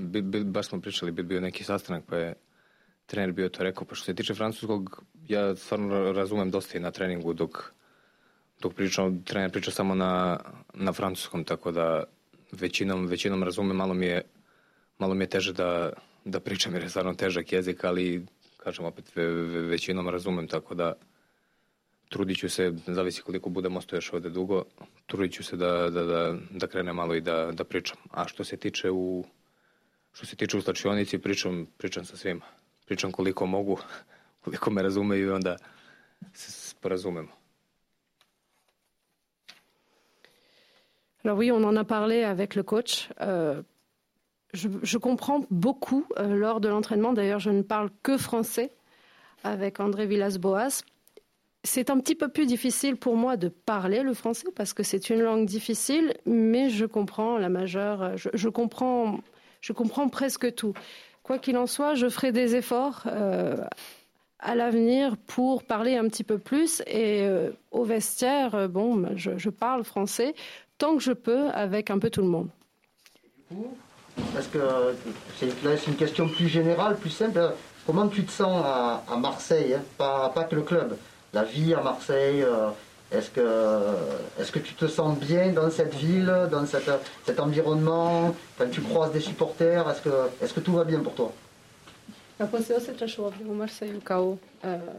bi, 0.02 0.21
bi, 0.21 0.43
baš 0.43 0.67
smo 0.67 0.82
pričali, 0.82 1.12
bi 1.12 1.24
bio 1.24 1.41
neki 1.41 1.63
sastanak 1.63 2.04
pa 2.08 2.17
je 2.17 2.34
trener 3.06 3.32
bio 3.32 3.50
to 3.50 3.63
rekao, 3.63 3.86
pa 3.86 3.95
što 3.95 4.06
se 4.06 4.15
tiče 4.15 4.34
francuskog, 4.34 5.04
ja 5.28 5.56
stvarno 5.56 6.12
razumem 6.12 6.52
dosta 6.52 6.78
i 6.78 6.82
na 6.82 6.91
treningu 6.91 7.34
dok, 7.34 7.71
dok 8.62 8.74
pričam, 8.74 9.24
trener 9.24 9.52
priča 9.52 9.71
samo 9.71 9.95
na, 9.95 10.39
na 10.74 10.93
francuskom, 10.93 11.43
tako 11.43 11.71
da 11.71 12.04
većinom, 12.62 13.06
većinom 13.06 13.44
razumem, 13.44 13.78
malo 13.78 13.94
mi 13.94 14.06
je, 14.06 14.22
malo 14.98 15.13
mi 15.13 15.24
je 15.24 15.30
teže 15.30 15.54
da, 15.54 15.94
da 16.26 16.39
pričam 16.39 16.74
jer 16.74 16.84
je 16.84 16.89
stvarno 16.89 17.13
težak 17.13 17.54
jezik, 17.54 17.84
ali 17.84 18.26
kažem 18.58 18.86
opet 18.86 19.15
ve, 19.15 19.26
ve, 19.26 19.62
većinom 19.62 20.10
razumem, 20.10 20.48
tako 20.48 20.76
da 20.76 20.94
trudit 22.10 22.38
ću 22.38 22.50
se, 22.50 22.74
zavisi 22.88 23.22
koliko 23.22 23.50
budem 23.50 23.78
ostao 23.78 23.98
još 23.98 24.13
ovde 24.13 24.30
dugo, 24.30 24.63
trudit 25.06 25.34
ću 25.34 25.44
se 25.44 25.56
da, 25.56 25.89
da, 25.89 26.04
da, 26.04 26.36
da 26.50 26.68
krene 26.68 26.94
malo 26.94 27.15
i 27.15 27.22
da, 27.22 27.52
da 27.52 27.63
pričam. 27.63 27.98
A 28.12 28.28
što 28.28 28.44
se 28.44 28.58
tiče 28.58 28.91
u 28.91 29.26
što 30.13 30.26
se 30.26 30.36
tiče 30.36 30.58
u 30.58 30.62
slačionici, 30.62 31.18
pričam, 31.18 31.68
pričam 31.78 32.06
sa 32.06 32.18
svima. 32.18 32.46
Pričam 32.86 33.12
koliko 33.12 33.46
mogu, 33.46 33.80
koliko 34.44 34.72
me 34.72 34.84
razumeju 34.84 35.28
i 35.28 35.32
onda 35.32 35.58
se 36.34 36.52
sporazumemo. 36.52 37.45
Alors 41.26 41.40
oui, 41.40 41.52
on 41.52 41.64
en 41.64 41.76
a 41.76 41.84
parlé 41.84 42.24
avec 42.24 42.54
le 42.54 42.62
coach. 42.62 43.10
Euh, 43.20 43.64
je, 44.54 44.98
comprends 45.00 45.42
beaucoup 45.50 46.06
euh, 46.20 46.36
lors 46.36 46.62
de 46.62 46.68
l'entraînement. 46.70 47.14
D'ailleurs, 47.14 47.40
je 47.40 47.50
ne 47.50 47.64
parle 47.64 47.90
que 48.04 48.16
français 48.16 48.72
avec 49.44 49.80
André 49.80 50.06
Villas-Boas. 50.06 50.84
C'est 51.64 51.90
un 51.90 52.00
petit 52.00 52.14
peu 52.14 52.28
plus 52.28 52.46
difficile 52.46 52.96
pour 52.96 53.18
moi 53.18 53.38
de 53.38 53.48
parler 53.48 54.04
le 54.04 54.14
français 54.14 54.50
parce 54.56 54.74
que 54.74 54.84
c'est 54.84 55.10
une 55.10 55.22
langue 55.22 55.48
difficile, 55.48 56.14
mais 56.28 56.70
je 56.70 56.86
comprends 56.86 57.40
la 57.40 57.50
majeure, 57.50 58.16
je, 58.18 58.30
je 58.32 58.48
comprends, 58.48 59.20
je 59.62 59.74
comprends 59.74 60.10
presque 60.10 60.54
tout. 60.54 60.74
Quoi 61.24 61.40
qu'il 61.40 61.58
en 61.58 61.66
soit, 61.66 61.96
je 61.96 62.08
ferai 62.08 62.32
des 62.34 62.56
efforts 62.56 63.02
euh, 63.08 63.58
à 64.46 64.56
l'avenir 64.56 65.18
pour 65.28 65.64
parler 65.64 65.98
un 65.98 66.08
petit 66.08 66.24
peu 66.24 66.38
plus. 66.38 66.82
Et 66.88 67.24
euh, 67.24 67.52
au 67.72 67.84
vestiaire, 67.84 68.70
bon, 68.70 69.06
je, 69.16 69.38
je 69.38 69.50
parle 69.50 69.84
français 69.84 70.34
tant 70.78 70.96
que 70.96 71.04
je 71.04 71.12
peux 71.12 71.50
avec 71.50 71.90
un 71.90 72.00
peu 72.00 72.10
tout 72.10 72.22
le 72.22 72.28
monde. 72.28 72.50
Parce 74.34 74.48
que 74.48 74.60
c'est 75.38 75.88
une 75.88 75.96
question 75.96 76.28
plus 76.28 76.48
générale, 76.48 76.96
plus 76.98 77.10
simple. 77.10 77.54
Comment 77.86 78.08
tu 78.08 78.24
te 78.24 78.32
sens 78.32 78.64
à, 78.66 79.18
Marseille, 79.18 79.76
hein? 79.76 79.84
Pas, 79.98 80.32
que 80.50 80.56
le 80.56 80.62
club, 80.62 80.98
la 81.34 81.44
vie 81.44 81.74
à 81.74 81.82
Marseille 81.82 82.42
euh, 82.42 82.70
Est-ce 83.12 83.30
que, 83.30 83.42
est 84.40 84.52
que 84.52 84.60
tu 84.60 84.74
te 84.74 84.88
sens 84.88 85.18
bien 85.20 85.52
dans 85.52 85.70
cette 85.70 85.94
ville, 85.94 86.34
dans 86.52 86.66
cet 86.66 87.40
environnement? 87.40 88.34
Quand 88.58 88.70
tu 88.72 88.82
croises 88.82 89.12
des 89.12 89.20
supporters, 89.20 89.88
est-ce 89.90 90.02
que, 90.02 90.10
est 90.42 90.54
que 90.54 90.60
tout 90.62 90.74
va 90.74 90.84
bien 90.84 91.00
pour 91.00 91.14
toi? 91.14 91.32
Kako 92.38 92.62
se 92.62 92.76
osjećaš 92.76 93.19
ovdje 93.19 93.48
u 93.48 93.56
Marseju 93.56 94.02
kao, 94.04 94.38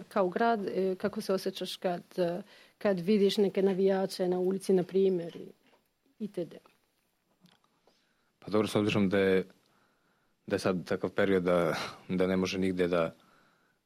kao 0.08 0.28
grad? 0.28 0.60
Kako 0.98 1.20
se 1.20 1.32
osjećaš 1.32 1.76
kad, 1.76 2.02
kad 2.78 3.00
vidiš 3.00 3.36
neke 3.36 3.62
navijače 3.62 4.28
na 4.28 4.38
ulici, 4.38 4.72
na 4.72 4.82
primjer? 4.82 5.38
itd. 6.18 6.54
Pa 8.38 8.50
dobro, 8.50 8.68
s 8.68 8.74
obzirom 8.74 9.08
da 9.08 9.18
je, 9.18 9.44
da 10.46 10.56
je 10.56 10.60
sad 10.60 10.84
takav 10.88 11.10
period 11.10 11.42
da, 11.42 11.76
da 12.08 12.26
ne 12.26 12.36
može 12.36 12.58
nigde 12.58 12.88
da, 12.88 13.14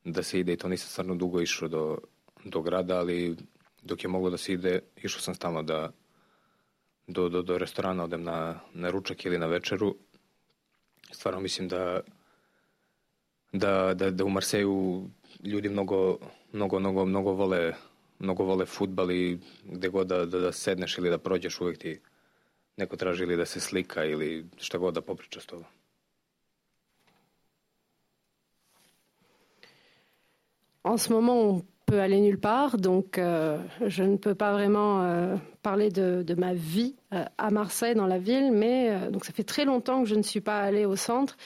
da 0.05 0.23
se 0.23 0.41
ide 0.41 0.53
i 0.53 0.57
to 0.57 0.69
nisam 0.69 0.89
stvarno 0.89 1.15
dugo 1.15 1.41
išao 1.41 1.69
do, 1.69 1.99
do 2.45 2.63
grada, 2.63 2.99
ali 2.99 3.37
dok 3.83 4.05
je 4.05 4.09
moglo 4.09 4.31
da 4.31 4.37
se 4.37 4.53
ide, 4.53 4.81
išao 4.97 5.21
sam 5.21 5.35
stalno 5.35 5.63
da 5.63 5.93
do, 7.07 7.29
do, 7.29 7.43
do 7.43 7.59
restorana 7.59 8.05
odem 8.05 8.23
na, 8.23 8.61
na 8.73 8.91
ručak 8.91 9.25
ili 9.25 9.39
na 9.39 9.47
večeru. 9.47 9.97
Stvarno 11.13 11.41
mislim 11.41 11.69
da 11.69 12.01
da, 13.53 13.95
da, 13.95 14.11
da 14.11 14.25
u 14.25 14.29
Marseju 14.29 15.05
ljudi 15.45 15.69
mnogo, 15.69 16.19
mnogo, 16.53 16.79
mnogo, 16.79 17.05
mnogo 17.05 17.33
vole 17.33 17.75
mnogo 18.21 18.45
vole 18.45 18.67
futbal 18.67 19.11
i 19.11 19.39
gde 19.65 19.89
god 19.89 20.07
da, 20.07 20.25
da, 20.27 20.39
da 20.39 20.53
sedneš 20.53 20.99
ili 20.99 21.11
da 21.11 21.19
prođeš 21.19 21.61
uvek 21.61 21.79
ti 21.79 22.01
neko 22.77 22.97
traži 22.97 23.23
ili 23.23 23.37
da 23.37 23.47
se 23.47 23.61
slika 23.61 24.05
ili 24.05 24.47
šta 24.57 24.79
god 24.79 24.95
da 24.95 25.01
popriča 25.01 25.41
s 25.41 25.47
tobom. 25.47 25.65
En 30.85 30.99
ce 30.99 31.13
moment, 31.13 31.31
on 31.31 31.63
aller 31.99 32.21
nulle 32.21 32.39
part, 32.39 32.77
donc 32.77 33.19
euh, 33.19 33.59
je 33.87 34.03
ne 34.03 34.17
peux 34.17 34.35
pas 34.35 34.53
vraiment 34.53 35.03
euh, 35.03 35.37
parler 35.63 35.91
de, 35.91 36.25
ma 36.35 36.55
vie 36.55 36.95
à 37.11 37.51
Marseille, 37.51 37.95
dans 37.95 38.07
la 38.07 38.19
ville, 38.19 38.53
mais 38.53 39.11
donc 39.11 39.25
ça 39.25 39.33
fait 39.33 39.43
très 39.43 39.65
longtemps 39.65 40.03
que 40.03 40.09
je 40.09 40.15
ne 40.15 40.23
suis 40.23 40.41
pas 40.41 40.61
allée 40.61 40.87
au 40.87 40.95
centre. 40.95 41.37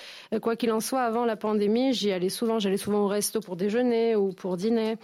quoi 0.42 0.57
qu'il 0.57 0.70
en 0.72 0.80
soit, 0.80 1.02
avant 1.02 1.24
la 1.24 1.37
pandémie, 1.37 1.94
j'y 1.94 2.12
allais 2.12 2.28
souvent, 2.28 2.59
j'allais 2.59 2.76
souvent 2.76 3.04
au 3.04 3.07
resto 3.07 3.40
pour 3.40 3.57
déjeuner 3.57 4.14
ou 4.14 4.33
pour 4.33 4.57
dîner. 4.59 4.96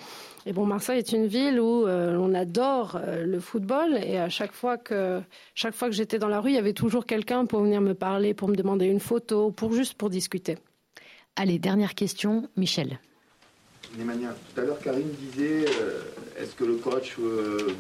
Et 0.45 0.53
bon, 0.53 0.67
Marseille 0.67 0.99
est 0.99 1.13
une 1.13 1.27
ville 1.27 1.59
où 1.61 1.87
on 1.87 2.35
adore 2.35 3.01
le 3.25 3.41
football, 3.41 3.99
et 4.05 4.19
à 4.19 4.29
chaque 4.29 4.53
fois 4.53 4.77
que 4.77 5.21
chaque 5.55 5.75
fois 5.75 5.89
que 5.89 5.95
j'étais 5.95 6.19
dans 6.19 6.29
la 6.29 6.41
rue, 6.41 6.51
il 6.51 6.57
y 6.57 6.59
avait 6.59 6.75
toujours 6.75 7.07
quelqu'un 7.07 7.47
pour 7.47 7.61
venir 7.61 7.81
me 7.81 7.95
parler, 7.95 8.35
pour 8.35 8.49
me 8.49 8.57
demander 8.57 8.87
une 8.87 9.01
photo, 9.01 9.51
pour 9.51 9.73
juste 9.73 9.95
pour 9.95 10.11
discuter. 10.11 10.59
Allez, 11.37 11.59
dernière 11.59 11.95
question, 11.95 12.49
Michel. 12.57 13.01
Tout 13.93 14.61
à 14.61 14.65
l'heure, 14.65 14.79
Karine 14.79 15.11
disait 15.19 15.65
euh, 15.81 16.03
est-ce 16.39 16.55
que 16.55 16.65
le 16.65 16.77
coach 16.77 17.17
euh, 17.19 17.75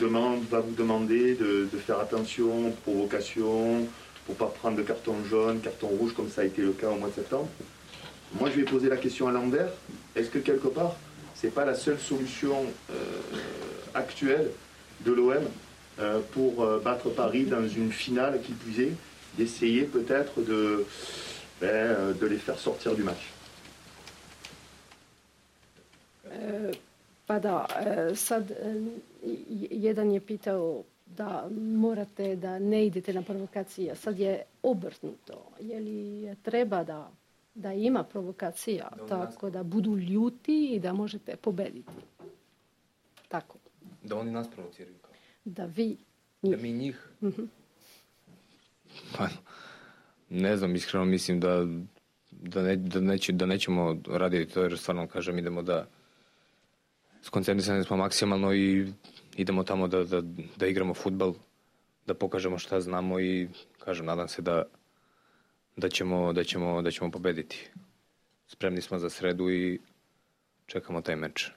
va 0.00 0.60
vous 0.60 0.74
demander 0.74 1.34
de, 1.34 1.68
faire 1.86 2.00
attention 2.00 2.68
aux 2.68 2.70
provocations, 2.70 3.86
pour 4.24 4.34
ne 4.34 4.38
pas 4.38 4.46
prendre 4.46 4.78
de 4.78 4.82
carton 4.82 5.16
jaune, 5.28 5.60
carton 5.60 5.88
rouge, 5.88 6.14
comme 6.14 6.30
ça 6.30 6.40
a 6.40 6.44
été 6.44 6.62
le 6.62 6.72
cas 6.72 6.88
au 6.88 6.96
mois 6.96 7.08
de 7.08 7.14
septembre? 7.14 7.48
Moi, 8.40 8.48
je 8.50 8.60
vais 8.60 8.64
poser 8.64 8.88
la 8.88 8.96
question 8.96 9.28
à 9.28 9.32
l'envers 9.32 9.68
est-ce 10.16 10.30
que 10.30 10.38
quelque 10.38 10.68
part, 10.68 10.96
ce 11.34 11.46
n'est 11.46 11.52
pas 11.52 11.66
la 11.66 11.74
seule 11.74 11.98
solution 11.98 12.64
euh, 12.90 12.94
actuelle 13.94 14.50
de 15.04 15.12
l'OM 15.12 15.44
pour 16.32 16.64
battre 16.84 17.10
Paris 17.10 17.42
dans 17.42 17.66
une 17.68 17.90
finale 17.90 18.40
qui 18.44 18.52
puisait, 18.52 18.92
d'essayer 19.36 19.82
peut-être 19.82 20.40
de, 20.40 20.84
ben, 21.60 22.14
de 22.18 22.26
les 22.26 22.36
faire 22.36 22.58
sortir 22.58 22.94
du 22.94 23.02
match? 23.02 23.32
Pa 27.26 27.38
da, 27.38 27.66
sad 28.16 28.52
jedan 29.70 30.12
je 30.12 30.20
pitao 30.20 30.82
da 31.06 31.48
morate 31.76 32.36
da 32.36 32.58
ne 32.58 32.86
idete 32.86 33.12
na 33.12 33.22
provokacije. 33.22 33.96
Sad 33.96 34.18
je 34.18 34.42
obrnuto. 34.62 35.50
Je 35.60 35.80
li 35.80 36.36
treba 36.42 36.84
da, 36.84 37.10
da 37.54 37.72
ima 37.72 38.04
provokacija 38.04 38.88
da 38.96 39.06
tako 39.06 39.46
nas... 39.46 39.52
da 39.52 39.62
budu 39.62 39.96
ljuti 39.96 40.74
i 40.74 40.80
da 40.80 40.92
možete 40.92 41.36
pobediti? 41.36 41.92
Tako. 43.28 43.58
Da 44.02 44.16
oni 44.16 44.30
nas 44.30 44.50
provociraju? 44.50 44.96
Kao? 45.02 45.10
Da 45.44 45.64
vi 45.64 45.96
njih. 46.42 46.56
Da 46.56 46.62
mi 46.62 46.72
njih? 46.72 47.08
Mm 47.20 47.26
-hmm. 47.26 47.46
Pa, 49.16 49.28
ne 50.30 50.56
znam, 50.56 50.74
iskreno 50.76 51.04
mislim 51.04 51.40
da 51.40 51.66
da, 52.30 52.62
ne, 52.62 52.76
da, 52.76 53.00
neće, 53.00 53.32
da 53.32 53.46
nećemo 53.46 53.96
raditi 54.06 54.52
to 54.52 54.62
jer 54.62 54.78
stvarno 54.78 55.06
kažem 55.06 55.38
idemo 55.38 55.62
da 55.62 55.86
skoncentrisani 57.22 57.84
smo 57.84 57.96
maksimalno 57.96 58.54
i 58.54 58.92
idemo 59.36 59.62
tamo 59.62 59.88
da, 59.88 60.04
da, 60.04 60.22
da 60.56 60.66
igramo 60.66 60.94
futbal, 60.94 61.34
da 62.06 62.14
pokažemo 62.14 62.58
šta 62.58 62.80
znamo 62.80 63.20
i 63.20 63.48
kažem, 63.84 64.06
nadam 64.06 64.28
se 64.28 64.42
da, 64.42 64.64
da, 65.76 65.88
ćemo, 65.88 66.32
da, 66.32 66.44
ćemo, 66.44 66.82
da 66.82 66.90
ćemo 66.90 67.10
pobediti. 67.10 67.70
Spremni 68.46 68.80
smo 68.80 68.98
za 68.98 69.10
sredu 69.10 69.50
i 69.50 69.80
čekamo 70.66 71.02
taj 71.02 71.16
meč. 71.16 71.50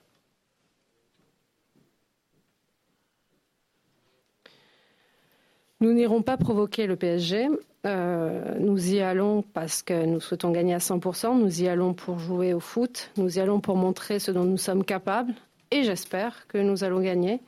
Nous 5.82 5.94
n'irons 5.94 6.22
pas 6.24 6.38
provoquer 6.38 6.88
le 6.88 6.96
PSG. 6.96 7.50
Euh, 7.88 8.56
nous 8.60 8.94
y 8.94 9.02
allons 9.02 9.42
parce 9.42 9.82
que 9.82 10.06
nous 10.06 10.20
souhaitons 10.20 10.52
gagner 10.52 10.76
à 10.76 10.78
100%. 10.78 11.40
Nous 11.40 11.64
y 11.64 11.68
allons 11.68 11.96
pour 11.96 12.20
jouer 12.20 12.54
au 12.54 12.60
foot. 12.60 13.10
Nous 13.18 13.40
y 13.40 13.42
allons 13.42 13.60
pour 13.60 13.78
montrer 13.78 14.20
ce 14.20 14.30
dont 14.30 14.44
nous 14.44 14.60
sommes 14.60 14.84
capables. 14.84 15.34
Et 15.72 15.84
j'espère 15.84 16.48
que 16.48 16.58
nous 16.58 16.84
allons 16.84 17.00
gagner. 17.00 17.40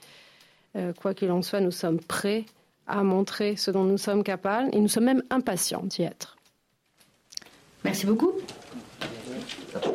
Euh, 0.76 0.94
quoi 0.94 1.14
qu'il 1.14 1.30
en 1.32 1.42
soit, 1.42 1.60
nous 1.60 1.72
sommes 1.72 2.00
prêts 2.00 2.46
à 2.88 3.04
montrer 3.04 3.56
ce 3.56 3.70
dont 3.70 3.84
nous 3.84 3.98
sommes 3.98 4.24
capables. 4.24 4.70
Et 4.74 4.80
nous 4.80 4.88
sommes 4.88 5.06
même 5.06 5.24
impatients 5.30 5.84
d'y 5.84 6.04
être. 6.04 6.38
Merci 7.84 8.06
beaucoup. 8.06 8.32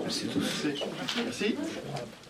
Merci 0.05 0.27
tous. 0.27 0.67
Merci. 1.25 1.57